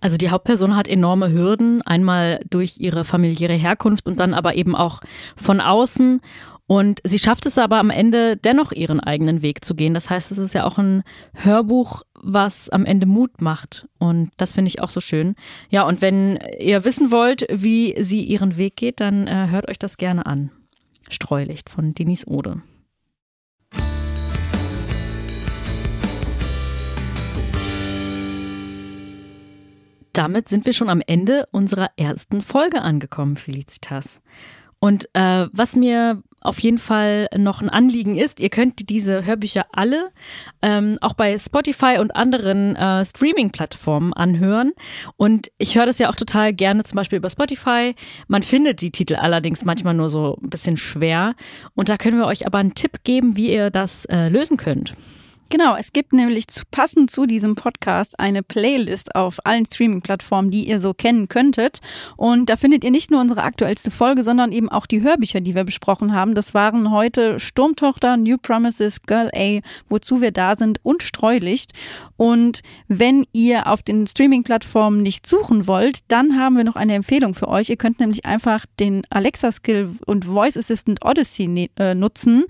Also 0.00 0.16
die 0.16 0.30
Hauptperson 0.30 0.76
hat 0.76 0.88
enorme 0.88 1.30
Hürden, 1.30 1.82
einmal 1.82 2.40
durch 2.48 2.78
ihre 2.78 3.04
familiäre 3.04 3.52
Herkunft 3.52 4.06
und 4.06 4.18
dann 4.18 4.32
aber 4.32 4.54
eben 4.54 4.74
auch 4.74 5.00
von 5.36 5.60
außen. 5.60 6.22
Und 6.70 7.00
sie 7.02 7.18
schafft 7.18 7.46
es 7.46 7.58
aber 7.58 7.78
am 7.78 7.90
Ende 7.90 8.36
dennoch 8.36 8.70
ihren 8.70 9.00
eigenen 9.00 9.42
Weg 9.42 9.64
zu 9.64 9.74
gehen. 9.74 9.92
Das 9.92 10.08
heißt, 10.08 10.30
es 10.30 10.38
ist 10.38 10.54
ja 10.54 10.64
auch 10.64 10.78
ein 10.78 11.02
Hörbuch, 11.34 12.04
was 12.22 12.68
am 12.68 12.84
Ende 12.84 13.06
Mut 13.06 13.40
macht. 13.40 13.88
Und 13.98 14.30
das 14.36 14.52
finde 14.52 14.68
ich 14.68 14.80
auch 14.80 14.90
so 14.90 15.00
schön. 15.00 15.34
Ja, 15.68 15.86
und 15.86 16.02
wenn 16.02 16.38
ihr 16.58 16.84
wissen 16.84 17.10
wollt, 17.10 17.46
wie 17.50 17.94
sie 18.02 18.22
ihren 18.22 18.56
Weg 18.56 18.76
geht, 18.76 19.00
dann 19.00 19.26
äh, 19.26 19.48
hört 19.50 19.68
euch 19.68 19.78
das 19.78 19.96
gerne 19.96 20.26
an. 20.26 20.50
Streulicht 21.08 21.70
von 21.70 21.94
Denise 21.94 22.26
Ode. 22.28 22.62
Damit 30.12 30.48
sind 30.48 30.66
wir 30.66 30.72
schon 30.72 30.90
am 30.90 31.02
Ende 31.06 31.46
unserer 31.52 31.90
ersten 31.96 32.42
Folge 32.42 32.82
angekommen, 32.82 33.36
Felicitas. 33.36 34.20
Und 34.80 35.08
äh, 35.12 35.46
was 35.52 35.76
mir 35.76 36.22
auf 36.40 36.58
jeden 36.60 36.78
Fall 36.78 37.28
noch 37.36 37.60
ein 37.60 37.68
Anliegen 37.68 38.16
ist, 38.16 38.40
ihr 38.40 38.48
könnt 38.48 38.88
diese 38.88 39.24
Hörbücher 39.24 39.66
alle 39.72 40.10
ähm, 40.62 40.98
auch 41.00 41.12
bei 41.12 41.38
Spotify 41.38 41.98
und 41.98 42.16
anderen 42.16 42.76
äh, 42.76 43.04
Streaming-Plattformen 43.04 44.12
anhören. 44.12 44.72
Und 45.16 45.50
ich 45.58 45.76
höre 45.76 45.86
das 45.86 45.98
ja 45.98 46.08
auch 46.10 46.16
total 46.16 46.52
gerne 46.52 46.84
zum 46.84 46.96
Beispiel 46.96 47.18
über 47.18 47.30
Spotify. 47.30 47.94
Man 48.28 48.42
findet 48.42 48.80
die 48.80 48.90
Titel 48.90 49.16
allerdings 49.16 49.64
manchmal 49.64 49.94
nur 49.94 50.08
so 50.08 50.38
ein 50.42 50.50
bisschen 50.50 50.76
schwer. 50.76 51.34
Und 51.74 51.88
da 51.88 51.96
können 51.96 52.18
wir 52.18 52.26
euch 52.26 52.46
aber 52.46 52.58
einen 52.58 52.74
Tipp 52.74 53.04
geben, 53.04 53.36
wie 53.36 53.52
ihr 53.52 53.70
das 53.70 54.06
äh, 54.06 54.28
lösen 54.28 54.56
könnt. 54.56 54.94
Genau, 55.52 55.74
es 55.74 55.92
gibt 55.92 56.12
nämlich 56.12 56.46
zu, 56.46 56.62
passend 56.70 57.10
zu 57.10 57.26
diesem 57.26 57.56
Podcast 57.56 58.20
eine 58.20 58.44
Playlist 58.44 59.16
auf 59.16 59.44
allen 59.44 59.66
Streaming-Plattformen, 59.66 60.52
die 60.52 60.68
ihr 60.68 60.78
so 60.78 60.94
kennen 60.94 61.26
könntet. 61.26 61.80
Und 62.16 62.48
da 62.48 62.54
findet 62.54 62.84
ihr 62.84 62.92
nicht 62.92 63.10
nur 63.10 63.20
unsere 63.20 63.42
aktuellste 63.42 63.90
Folge, 63.90 64.22
sondern 64.22 64.52
eben 64.52 64.68
auch 64.68 64.86
die 64.86 65.02
Hörbücher, 65.02 65.40
die 65.40 65.56
wir 65.56 65.64
besprochen 65.64 66.14
haben. 66.14 66.36
Das 66.36 66.54
waren 66.54 66.92
heute 66.92 67.40
Sturmtochter, 67.40 68.16
New 68.16 68.38
Promises, 68.38 69.02
Girl 69.02 69.28
A, 69.34 69.58
wozu 69.88 70.20
wir 70.20 70.30
da 70.30 70.54
sind 70.54 70.78
und 70.84 71.02
Streulicht. 71.02 71.72
Und 72.16 72.60
wenn 72.86 73.26
ihr 73.32 73.66
auf 73.66 73.82
den 73.82 74.06
Streaming-Plattformen 74.06 75.02
nicht 75.02 75.26
suchen 75.26 75.66
wollt, 75.66 75.98
dann 76.06 76.38
haben 76.38 76.56
wir 76.56 76.62
noch 76.62 76.76
eine 76.76 76.94
Empfehlung 76.94 77.34
für 77.34 77.48
euch. 77.48 77.70
Ihr 77.70 77.76
könnt 77.76 77.98
nämlich 77.98 78.24
einfach 78.24 78.66
den 78.78 79.02
Alexa-Skill 79.10 79.96
und 80.06 80.26
Voice 80.26 80.56
Assistant 80.56 81.04
Odyssey 81.04 81.48
ne, 81.48 81.70
äh, 81.76 81.96
nutzen. 81.96 82.44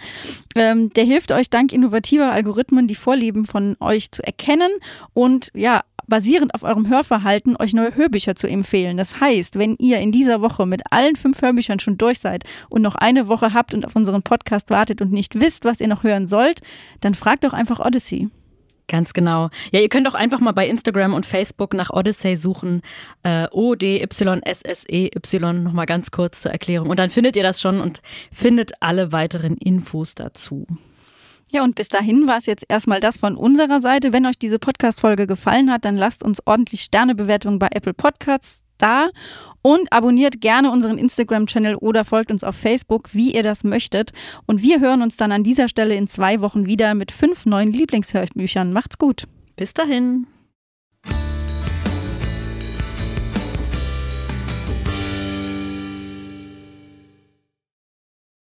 Ähm, 0.55 0.93
der 0.93 1.05
hilft 1.05 1.33
euch 1.33 1.49
dank 1.49 1.73
innovativer 1.73 2.31
Algorithmen 2.31 2.90
die 2.91 2.95
Vorlieben 2.95 3.47
von 3.47 3.77
euch 3.81 4.11
zu 4.11 4.23
erkennen 4.23 4.71
und 5.15 5.51
ja, 5.55 5.83
basierend 6.11 6.55
auf 6.55 6.63
eurem 6.63 6.89
Hörverhalten 6.89 7.57
euch 7.59 7.73
neue 7.73 7.95
Hörbücher 7.95 8.35
zu 8.35 8.47
empfehlen. 8.47 8.99
Das 8.99 9.21
heißt, 9.21 9.59
wenn 9.59 9.77
ihr 9.79 9.99
in 10.01 10.13
dieser 10.13 10.43
Woche 10.43 10.67
mit 10.67 10.83
allen 10.91 11.17
fünf 11.17 11.41
Hörbüchern 11.41 11.81
schon 11.81 11.97
durch 11.97 12.19
seid 12.19 12.45
und 12.69 12.83
noch 12.83 12.97
eine 12.97 13.29
Woche 13.29 13.55
habt 13.55 13.73
und 13.73 13.87
auf 13.87 13.97
unseren 13.97 14.23
Podcast 14.23 14.69
wartet 14.69 15.01
und 15.01 15.11
nicht 15.13 15.41
wisst, 15.41 15.65
was 15.65 15.81
ihr 15.81 15.89
noch 15.89 16.03
hören 16.03 16.27
sollt, 16.27 16.61
dann 17.01 17.15
fragt 17.15 17.45
doch 17.45 17.55
einfach 17.55 17.81
Odyssey. 17.81 18.29
Ganz 18.89 19.13
genau. 19.13 19.49
Ja, 19.71 19.79
ihr 19.79 19.89
könnt 19.89 20.09
auch 20.09 20.15
einfach 20.15 20.41
mal 20.41 20.51
bei 20.51 20.67
Instagram 20.67 21.15
und 21.15 21.25
Facebook 21.25 21.75
nach 21.75 21.91
Odyssey 21.91 22.37
suchen. 22.37 22.83
Äh, 23.23 23.47
O-D-Y-S-S-E-Y 23.53 25.13
nochmal 25.63 25.87
ganz 25.87 26.11
kurz 26.11 26.41
zur 26.41 26.51
Erklärung. 26.51 26.91
Und 26.91 26.99
dann 26.99 27.09
findet 27.09 27.37
ihr 27.37 27.45
das 27.45 27.61
schon 27.61 27.81
und 27.81 28.03
findet 28.33 28.73
alle 28.81 29.13
weiteren 29.13 29.57
Infos 29.57 30.17
dazu. 30.17 30.67
Ja, 31.53 31.65
und 31.65 31.75
bis 31.75 31.89
dahin 31.89 32.29
war 32.29 32.39
es 32.39 32.47
jetzt 32.47 32.65
erstmal 32.69 33.01
das 33.01 33.17
von 33.17 33.37
unserer 33.37 33.81
Seite. 33.81 34.13
Wenn 34.13 34.25
euch 34.25 34.39
diese 34.39 34.61
Podcast-Folge 34.61 35.27
gefallen 35.27 35.71
hat, 35.71 35.85
dann 35.85 35.97
lasst 35.97 36.23
uns 36.23 36.41
ordentlich 36.47 36.83
Sternebewertungen 36.83 37.59
bei 37.59 37.69
Apple 37.73 37.93
Podcasts 37.93 38.63
da 38.79 39.09
und 39.63 39.93
abonniert 39.93 40.41
gerne 40.41 40.71
unseren 40.71 40.97
Instagram-Channel 40.97 41.75
oder 41.75 42.05
folgt 42.05 42.31
uns 42.31 42.45
auf 42.45 42.55
Facebook, 42.55 43.11
wie 43.13 43.35
ihr 43.35 43.43
das 43.43 43.65
möchtet. 43.65 44.13
Und 44.47 44.63
wir 44.63 44.81
hören 44.81 45.03
uns 45.03 45.17
dann 45.17 45.33
an 45.33 45.43
dieser 45.43 45.69
Stelle 45.69 45.97
in 45.97 46.07
zwei 46.07 46.41
Wochen 46.41 46.67
wieder 46.67 46.95
mit 46.95 47.11
fünf 47.11 47.47
neuen 47.47 47.73
Lieblingshörbüchern. 47.73 48.73
Macht's 48.73 48.97
gut. 48.97 49.25
Bis 49.57 49.75
dahin. 49.75 50.27